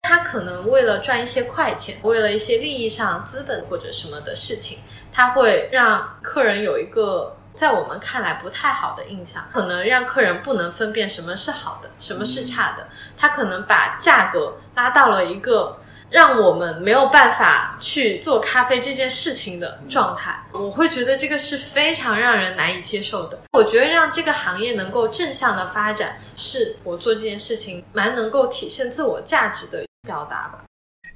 [0.00, 4.78] 他可能为了赚一些快钱，为了一些利益上资本或者什么的事情，
[5.12, 12.88] 他会让客人有一个在我们看来不太好的印象，可能让客人不能分辨什么是好的，什么是差的。
[13.14, 15.78] 他可能把价格拉到了一个。
[16.12, 23.38] 让我们没有办法去做咖啡这件事情的状态，我会觉得这个是非常让人难以接受的。
[23.52, 30.64] 我觉得让这个行业能够正向的发展，是我做这件事情蛮能够体现自我价值的表达吧。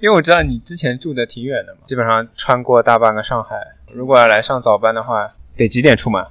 [0.00, 3.56] 因为我知道你之前住的挺远的嘛，基本上穿过大半个上海。
[3.92, 6.24] 如果要来上早班的话，得几点出门？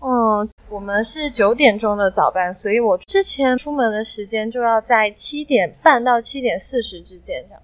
[0.00, 7.62] 嗯，我们是九点钟的早班，所以我之前出门的时间就要在七点半到七点四十之间这样。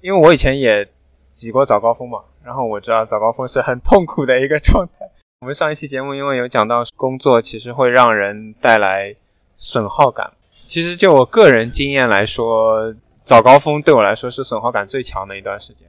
[0.00, 0.88] 因为我以前也
[1.30, 5.10] 挤过早高峰嘛，然后我知道早高峰是很痛苦的一个状态。
[5.40, 9.14] 我们上一期节目因为有讲到工作其实会让人带来
[9.58, 10.32] 损耗感，
[10.66, 12.94] 其实就我个人经验来说，
[13.24, 15.86] 早高峰对我来说是损耗感最强的一段时间。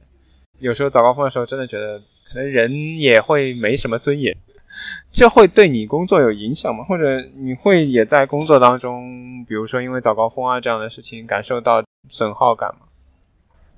[0.58, 1.98] 有时候早高峰的时候真的觉得
[2.30, 4.36] 可能人也会没什么尊严，
[5.10, 6.84] 这会对你工作有影响吗？
[6.84, 12.86] 或者你会也在工作当中，比如说因为早高峰啊这样的事情感受到损耗感吗？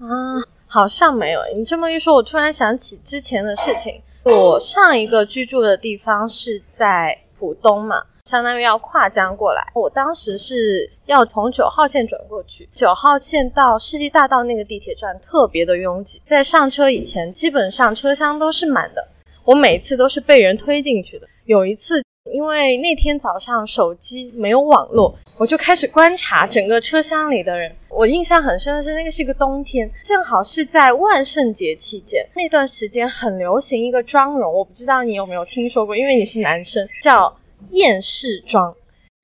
[0.04, 1.40] 啊，好像没有。
[1.56, 4.02] 你这么一说，我突然想起之前的事情。
[4.24, 9.72] 我上一个居住的地方是在浦东嘛，相当于要跨江过来。
[9.74, 19.08] 我当时是要从九号线转过去，九号线到世纪大道那个地铁站特别的拥挤，在上车以前，基本上车厢都是满的。
[19.44, 21.26] 我每次都是被人推进去的。
[21.44, 22.03] 有一次。
[22.32, 27.76] 因为那天早上手机没有网络，我就开始观察整个车厢里的人。
[27.90, 37.36] 我印象很深的是，那个是一个冬天，正好是在万圣节期间，那段时间很流行一个妆容，我不知道你有没有听说过，因为你是男生，叫
[37.68, 38.74] 厌世妆，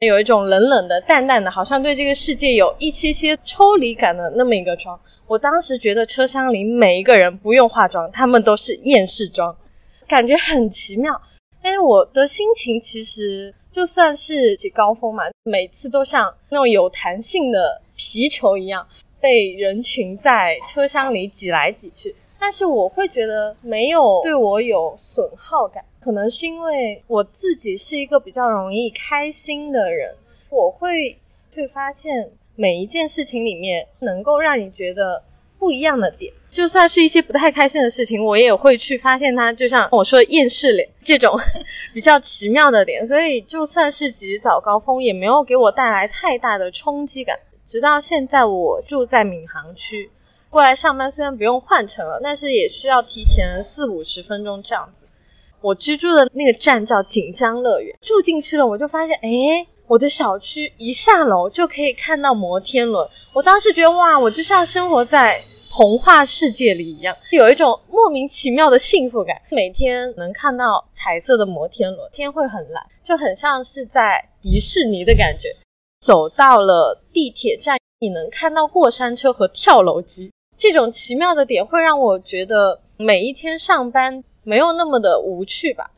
[0.00, 5.00] 有一种冷冷的、淡淡的，好像对这个世界有一些些抽离感的那么一个妆。
[5.26, 9.56] 我当时觉得车厢里每一个人不用化妆，他们都是厌世妆，
[10.06, 11.22] 感觉很奇妙。
[11.62, 18.88] 但是我的心情其实就算是起高峰嘛，每次都像那种有弹性的皮球一样，
[19.20, 22.16] 被人群在车厢里挤来挤去。
[22.38, 30.16] 但是我会觉得没有对我有损耗感，可能是因为我自己是一个比较容易开心的人，
[30.48, 31.18] 我会
[31.54, 35.22] 去发现每一件事情里面能够让你觉得
[35.60, 36.32] 不一样的点。
[36.50, 41.38] 就算是一些不太开心的事情，我也会去发现它，就像我说的厌世脸这种
[41.94, 43.06] 比较奇妙的点。
[43.06, 47.38] 所以就算是几日早高峰，也没有给我带来太大的冲击感。
[47.64, 50.10] 直到现在，我住在闵行区，
[50.48, 55.06] 过来上班虽然不用换乘了，但是也需要提前四五十分钟这样子。
[55.60, 63.08] 我居住的那个站叫锦江乐园，住进去了我就发现，哎，我的小区一下楼就可以看到摩天轮。
[63.34, 65.42] 我当时觉得，哇，我就像生活在。
[65.72, 69.40] 童话世界里一样，有一种莫名其妙的幸福感。
[69.52, 75.54] 每天能看到彩色的摩天轮，天会很蓝，就很像是在迪士尼的感觉。
[76.00, 85.92] 走到了地铁站，你能看到过山车和跳楼机，这种奇妙的点会让我觉得每一天上班没有那么的无趣吧。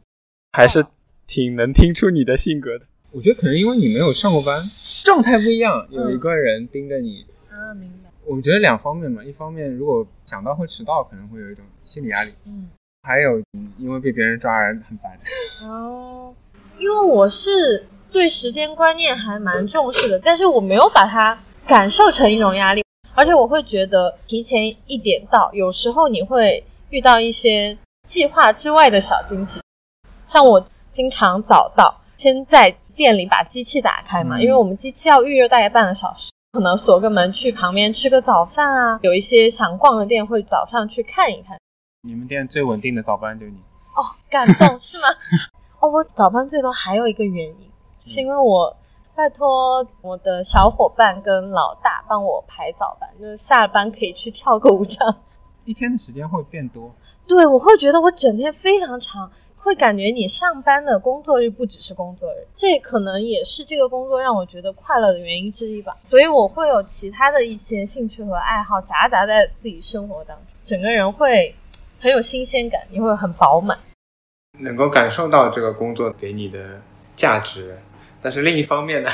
[0.52, 0.84] 还是
[1.26, 2.84] 挺能听出你的性格的。
[3.12, 4.70] 我觉得可能因为你没有上过班，
[5.04, 7.26] 状态不一样，有一个人盯着你。
[7.50, 8.10] 啊，明白。
[8.24, 12.32] 我觉得两方面嘛，一方面如果想到会迟到，可能会有一种心理压力。
[12.46, 12.70] 嗯，
[13.02, 13.42] 还有
[13.78, 15.18] 因为被别人抓人很烦。
[15.68, 16.34] 哦，
[16.78, 22.82] 因为我是对时间观念还蛮重视的，但是我没有把它感受成一种压力，
[23.14, 27.76] 而且我会觉得提前一点到，有时候你会遇到一些
[28.08, 29.60] 计划之外的小惊喜。
[30.26, 36.30] 像我经常早到，先在店里把机器打开嘛，因为我们机器要预热大概半个小时。
[36.52, 41.58] 可能锁个门去旁边吃个早饭啊，有一些想逛的店会早上去看一看。
[42.02, 43.56] 你们店最稳定的早班就是你
[43.96, 45.04] 哦，感动是吗？
[45.80, 47.70] 哦，我早班最多还有一个原因，
[48.06, 48.76] 是因为我
[49.14, 55.16] 拜托我的小伙伴跟老大帮我排早班，就是下了班可以去跳个舞这样。
[55.64, 56.94] 一天的时间会变多，
[57.34, 59.30] 对我会觉得我整天非常长。
[59.64, 65.96] 会感觉你上班的工作日不只是工作日，这可能也是这个工作让我觉得快乐的原因之一吧。
[66.10, 71.54] 所以我会有其他的一些兴趣和爱好夹杂在自己生活当中，整个人会
[72.00, 73.78] 很有新鲜感，也会很饱满，
[74.58, 76.58] 能够感受到这个工作给你的
[77.14, 77.78] 价值。
[78.20, 79.10] 但是另一方面呢，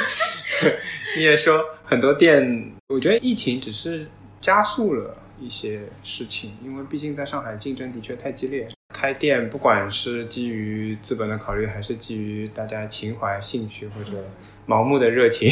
[1.16, 4.06] 你也说很多店，我觉得疫情只是
[4.42, 8.66] 加速了一些事情，因为毕竟在上海竞争的确太激烈。
[8.94, 14.24] 开店，不管是基于资本的考虑，还是基于大家情怀、兴趣或者
[14.66, 15.48] 盲目的热情，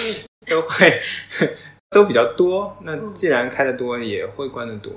[0.46, 1.00] 都会
[1.90, 2.76] 都比较多。
[2.82, 4.92] 那既然开的多，也会关的多。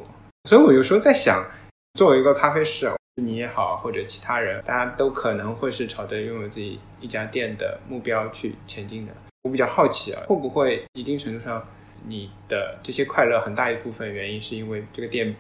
[0.50, 1.46] 所以我有时候在想，
[1.94, 2.92] 作为一个咖啡师，
[3.22, 9.14] 你也好，或者其他人，大家都可能会是朝着拥有自己一家店的目标去前进的。
[9.44, 11.66] 我比较好奇啊，会不会一定程度上，
[12.08, 15.36] 你的这些快乐很大一部分原因是因为这个店。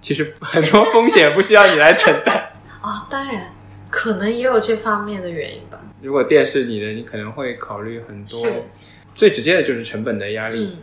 [0.00, 2.50] 其实很多风险不需要你来承担
[2.82, 3.54] 哦， 当然，
[3.88, 5.80] 可能也有这方面的原因吧。
[6.00, 8.44] 如果店是你的，你可能会考虑很多，
[9.14, 10.72] 最直接的就是成本的压力。
[10.72, 10.78] 嗯，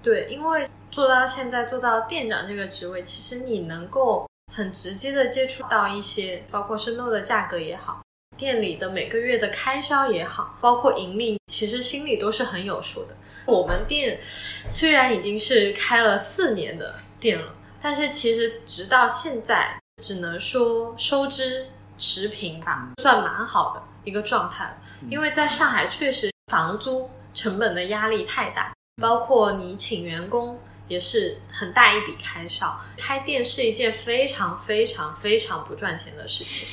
[0.00, 8.00] 对，因为做到现在做到店长这个职位，其实你能够很直接的接触到一些，包括生豆的价格也好，
[8.36, 13.16] 店里的每个月的开销也好，包括盈利，其实心里都是很有数的。
[13.46, 17.52] 我们店虽然已经是开了四年的店了。
[17.78, 24.76] 但是其实直到现在，只能说收支持平吧，算蛮好的一个状态了。
[25.08, 32.76] 因为在上海确实房租成本的压力太大，包括你请员工也是很大一笔开销。
[32.96, 36.66] 开店是一件非常非常非常不赚钱的事情。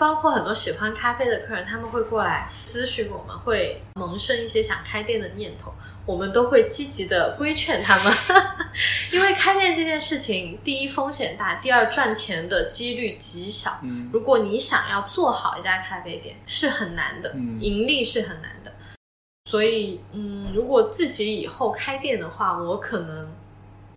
[0.00, 5.72] 包括很多喜欢咖啡的客人，他们会过来咨询我们，会萌生一些想开店的念头，
[6.04, 8.12] 我们都会积极的规劝他们，
[9.12, 13.78] 因为开店这件事情，第一风险大，第二赚钱的几率极小。
[13.84, 17.30] 嗯，如果你想要做好一家咖啡店，是很难的，
[17.60, 18.72] 盈利是很难的。
[19.48, 23.32] 所以，嗯，如果自己以后开店的话，我可能。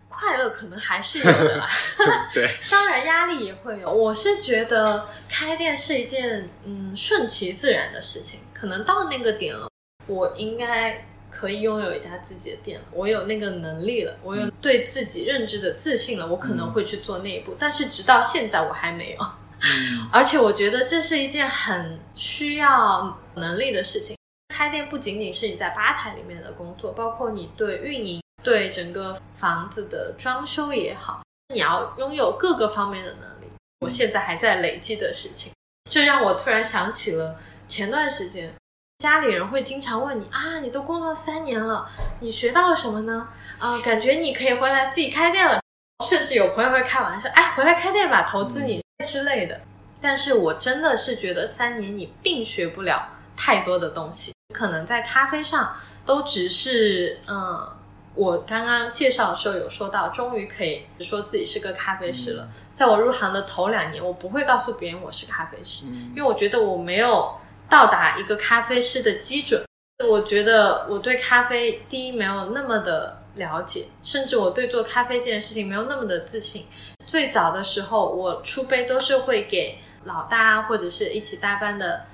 [0.08, 1.68] 快乐可能还是有的啦，
[2.32, 3.90] 对， 当然压力也会有。
[3.92, 9.68] 我是觉得开店是一件嗯顺其自然的事情，可能到那个点了，
[10.06, 17.54] 我应该可以拥有一家自己的店了，我有那个能力了，我有对自己认知的自信了，我可能会去做那一步。
[17.58, 19.26] 但是直到现在我还没有，
[20.10, 24.16] 而且我觉得这是一件很需要能力的事情。
[24.54, 28.20] 开店不仅仅是你在吧台里面的工作，包括你对运营。
[28.42, 31.22] 对整个房子的装修也好，
[31.52, 33.50] 你要拥有各个方面的能力。
[33.80, 35.52] 我现在还在累积的事情，
[35.90, 37.36] 这让我突然想起了
[37.68, 38.52] 前段时间，
[38.98, 41.88] 家里人会经常问你啊，你都工作三年了，
[42.20, 43.28] 你学到了什么呢？
[43.58, 45.60] 啊，感觉你可以回来自己开店了，
[46.04, 49.60] 甚至有朋友会开玩笑，哎，回来开店吧，投资你之类的。
[50.00, 55.76] 但是我真的是觉得三年你并学不了太多的东西，可能在咖啡上
[56.06, 57.74] 都只是嗯。
[58.18, 62.48] 我刚刚介绍的时候有说到，终于可以说自己是个咖啡师了。
[62.72, 67.36] 在我入行的头两年，我不会告诉别人我是咖啡师，因为我觉得我没有
[67.70, 69.62] 到达一个咖啡师的基准。
[70.04, 76.66] 我觉得我对咖啡第一没有那么的了解，甚至我对做咖啡这件事情没有那么的自信。
[77.06, 82.04] 最早的时候，我出杯都是会给老大或者是一起搭班的。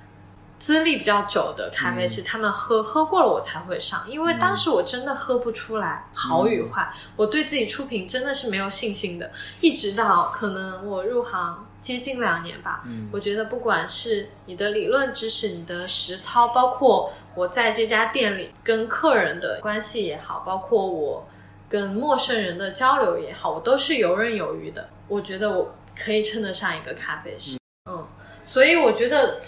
[0.58, 9.30] 资历比较久的咖啡师，他们喝喝过了我才会上，因为当时我真的喝不出来好与坏，我对自己出品真的是没有信心的。
[9.60, 12.82] 一直到可能我入行接近两年吧，
[13.12, 21.28] 我觉得不管是你的理论知识、你的实操，包括我在这家店里跟客人的关系也好，包括我
[21.68, 24.88] 跟陌生人的交流也好，我都是游刃有余的。
[25.08, 27.58] 我觉得我可以称得上一个咖啡师，
[27.90, 28.06] 嗯，
[28.44, 29.40] 所以我觉得。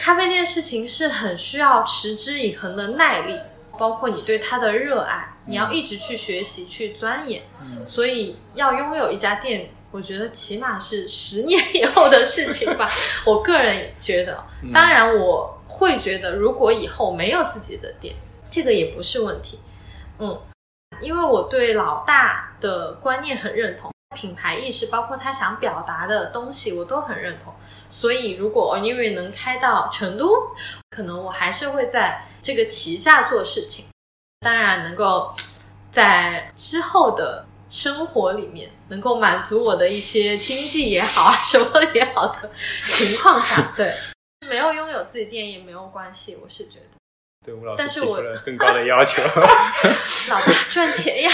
[0.00, 3.38] 咖啡这件事情是很需要持之以恒的耐力，
[3.78, 7.42] 包括你对它的热爱，你要一直去学习、去钻研。
[7.86, 12.88] 所以要拥有一家店，我觉得起码是十年以后的事情吧。
[13.26, 14.42] 我个人觉得，
[14.72, 18.14] 当然我会觉得，如果以后没有自己的店，
[18.50, 19.60] 这个也不是问题。
[20.18, 20.40] 嗯，
[21.02, 23.92] 因为我对老大的观念很认同。
[24.16, 27.54] 品牌意识，包括他想表达的东西，我都很认同。
[27.92, 30.52] 所以，如果因为能开到成都，
[30.90, 33.84] 可能我还是会在这个旗下做事情。
[34.40, 35.32] 当然，能够
[35.92, 42.50] 在之后的生活里面，能够满足我的一些经济也好啊，什么也好的
[42.86, 43.94] 情况下，对，
[44.48, 46.98] 没有拥有自己店也没有关系，我是觉得。
[47.46, 49.22] 对吴老师，但是我更高的要求，
[50.30, 51.30] 老大赚钱呀。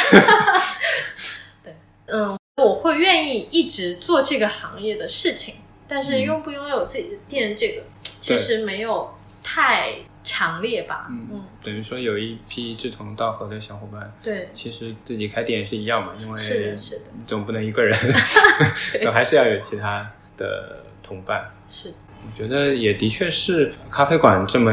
[1.64, 1.74] 对，
[2.08, 2.38] 嗯。
[2.62, 9.90] 我会愿意一直做这个行业的事情，但是拥不拥有自己的店，这个其实没有太
[10.24, 11.06] 强烈吧。
[11.10, 17.94] 嗯，等于说有一批志同道合的小伙伴，对，其实自己开店也是一样嘛，因为是的，是的，总不能一个人，
[19.02, 21.44] 总还是要有其他的同伴。
[21.68, 21.92] 是，
[22.24, 24.72] 我觉得也的确是咖啡馆这么。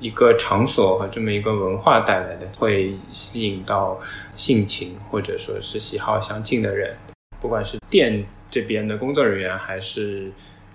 [0.00, 4.00] 一个场所和这么一个文化带来的，会吸引到
[4.34, 6.96] 性情或者说是喜好相近的人。
[7.40, 10.30] 不管是店这边的工作人员，还是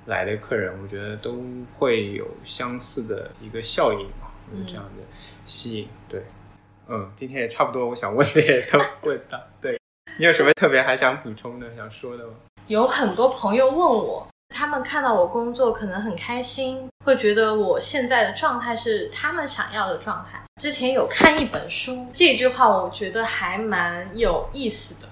[0.06, 1.44] 来的客人，我觉得都
[1.78, 4.28] 会有相似的一个效应嘛，
[4.68, 5.04] 这样的
[5.46, 5.88] 吸引。
[6.10, 6.24] 对，
[6.88, 9.40] 嗯，今天也差不多，我想问的也都 问到。
[9.62, 9.80] 对
[10.18, 12.34] 你有什么特别还想补充的、想说的吗？
[12.68, 20.42] 有很多朋友问我，他们看到我工作可能很开心，会觉得我现在的状态是他们想要的状态。
[20.62, 25.08] 之前有看一本书，这句话我觉得还蛮有意思的。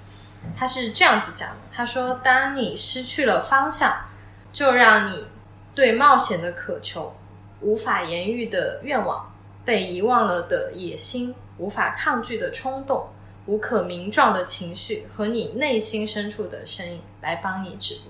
[0.55, 4.05] 他是这样子讲的：“他说，当你失去了方向，
[4.51, 5.25] 就让你
[5.73, 7.15] 对冒险的渴求、
[7.61, 9.33] 无法言喻的愿望、
[9.65, 13.07] 被遗忘了的野心、无法抗拒的冲动、
[13.47, 18.01] 无可名状的情绪和你内心深处的声音来帮你指路。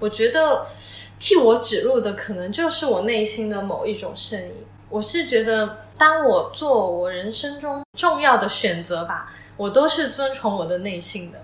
[0.00, 0.66] 我觉得
[1.20, 4.52] 替我指路的，可能就是我内心的某一种声音。
[4.88, 11.38] 我是觉得，当我做我人生中重要的选择吧，我都是遵从我的内心的。”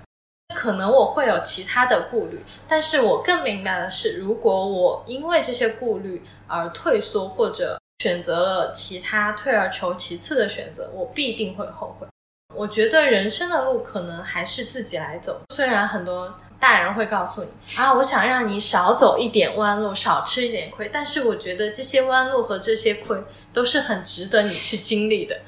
[0.54, 12.06] 可能我会有其他的顾虑，但是我更明白的是，如果我因为这些顾虑而退缩，或者选择了其他退而求其次的选择，我必定会后悔。
[12.54, 23.16] 我觉得人生的路可能还是自己来走，虽然很多大人会告诉你啊，我想让你少走一点弯路，少吃一点亏，但是我觉得这些弯路和这些亏
[23.52, 25.38] 都是很值得你去经历的。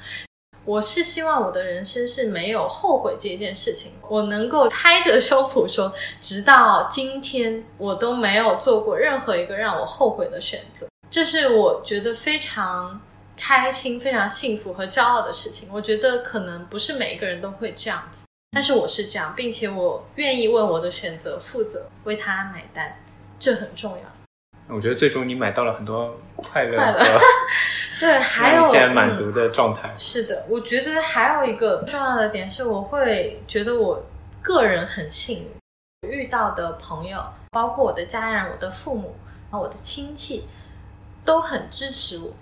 [0.63, 13.01] 我是希望我的人生是没有后悔这件事情，我能够开着胸脯说，直到今天我都没有做过任何一个让我后悔的选择，这是我觉得非常
[13.35, 15.67] 开心、非常幸福和骄傲的事情。
[15.71, 23.03] 我觉得可能不是每一个人都会这样子，但是我是这样，并且我愿意为我的选择负责，为他买单，
[23.39, 24.75] 这很重要。
[24.75, 27.03] 我觉得最终你买到了很多快乐，快乐，
[28.01, 29.93] 对，还有现在满足的状态。
[29.95, 34.03] 是的，我觉得还有一个重要的点是，我会觉得我
[34.41, 35.47] 个人很幸
[36.01, 39.15] 运，遇到的朋友，包括我的家人、我的父母
[39.51, 40.47] 啊、我的亲戚，
[41.23, 42.33] 都很支持我。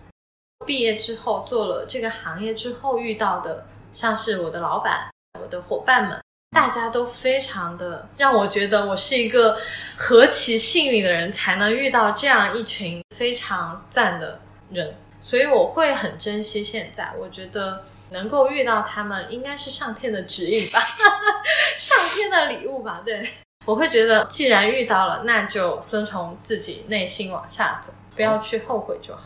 [0.65, 5.09] 毕业之后做了这个行业之后遇到的，像是我的老板、
[5.41, 6.17] 我的伙伴们。
[6.55, 9.55] 大家都非常的让我觉得我是一个
[9.95, 14.39] 何其幸运的人，才能遇到这样一群非常赞的
[14.71, 14.95] 人，
[15.28, 17.12] 所以我会很珍惜现在。
[17.18, 20.80] 我觉得能够遇到他们，应该是上天的指引吧，
[21.78, 23.02] 上天的礼物吧。
[23.04, 23.28] 对，
[23.64, 29.22] 我会觉得既然遇到了，那就遵从自己内心往下走，不要去后悔就好。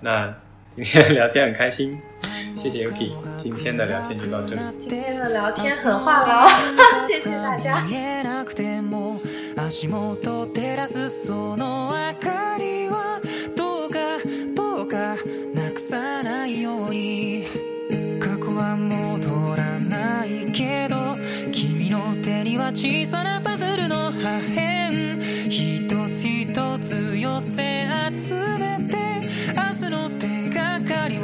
[0.00, 0.34] 那
[0.74, 2.00] 今天聊天很开心。
[2.56, 4.60] 谢谢 Yuki，今天的聊天就到这里。
[4.78, 7.80] 今天的聊天很话痨， 谢谢大家。
[7.82, 9.20] 見えなくても
[9.56, 13.20] 足元照らすその明かりは
[13.54, 13.61] どうかどうかなく
[15.93, 17.45] さないように
[18.19, 21.15] 過去は戻らないけど
[21.51, 24.91] 君の手には小さなパズルの破片。
[25.51, 27.85] 一つ一つ寄せ
[28.17, 28.97] 集めて
[29.55, 31.21] 明日の手がかりを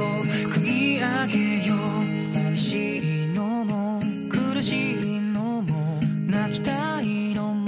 [0.53, 1.73] 組み上げよ
[2.17, 2.21] う。
[2.21, 3.99] 寂しいのも
[4.29, 7.58] 苦しいのも泣きたいのも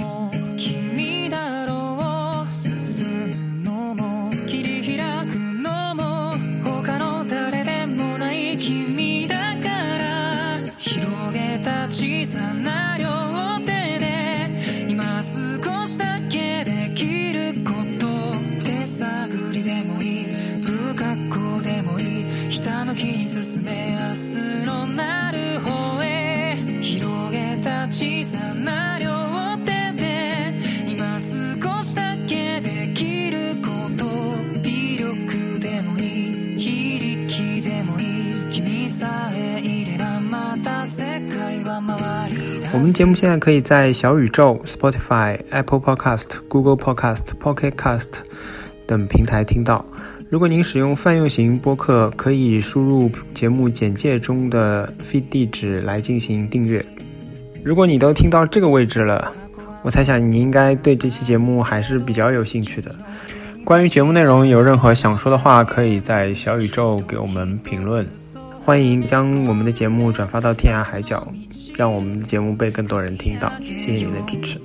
[42.92, 48.08] 节目现在可以在小宇宙、Spotify、Apple Podcast、Google Podcast、Pocket Cast
[48.86, 49.84] 等平台听到。
[50.28, 56.84] 如果您使用泛用型播客，可以输入节目简介中的 feed 地址来进行订阅。
[57.64, 59.32] 如果你都听到这个位置了，
[59.82, 62.94] 我猜想你应该对这期节目还是比较有兴趣的。
[63.64, 68.06] 关于节目内容有任何想说的话，可以在小宇宙给我们评论。
[68.64, 71.26] 欢迎将我们的节目转发到天涯海角，
[71.76, 73.52] 让我们的节目被更多人听到。
[73.60, 74.60] 谢谢您的支持。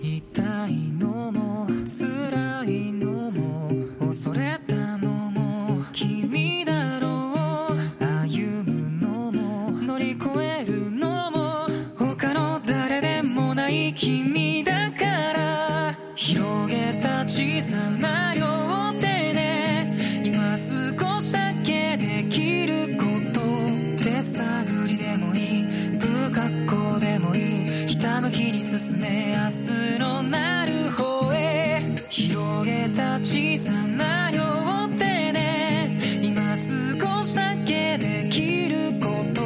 [28.78, 29.50] 進め明
[29.96, 31.82] 日のなる方へ。
[32.10, 35.90] 広げた小さな両手で
[36.22, 39.42] 今少しだけできること。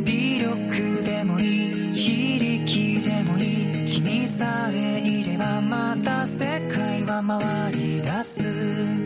[0.00, 3.86] 微力でもいい非力でもいい。
[3.88, 9.01] 君さえいればまた世界は回り出す。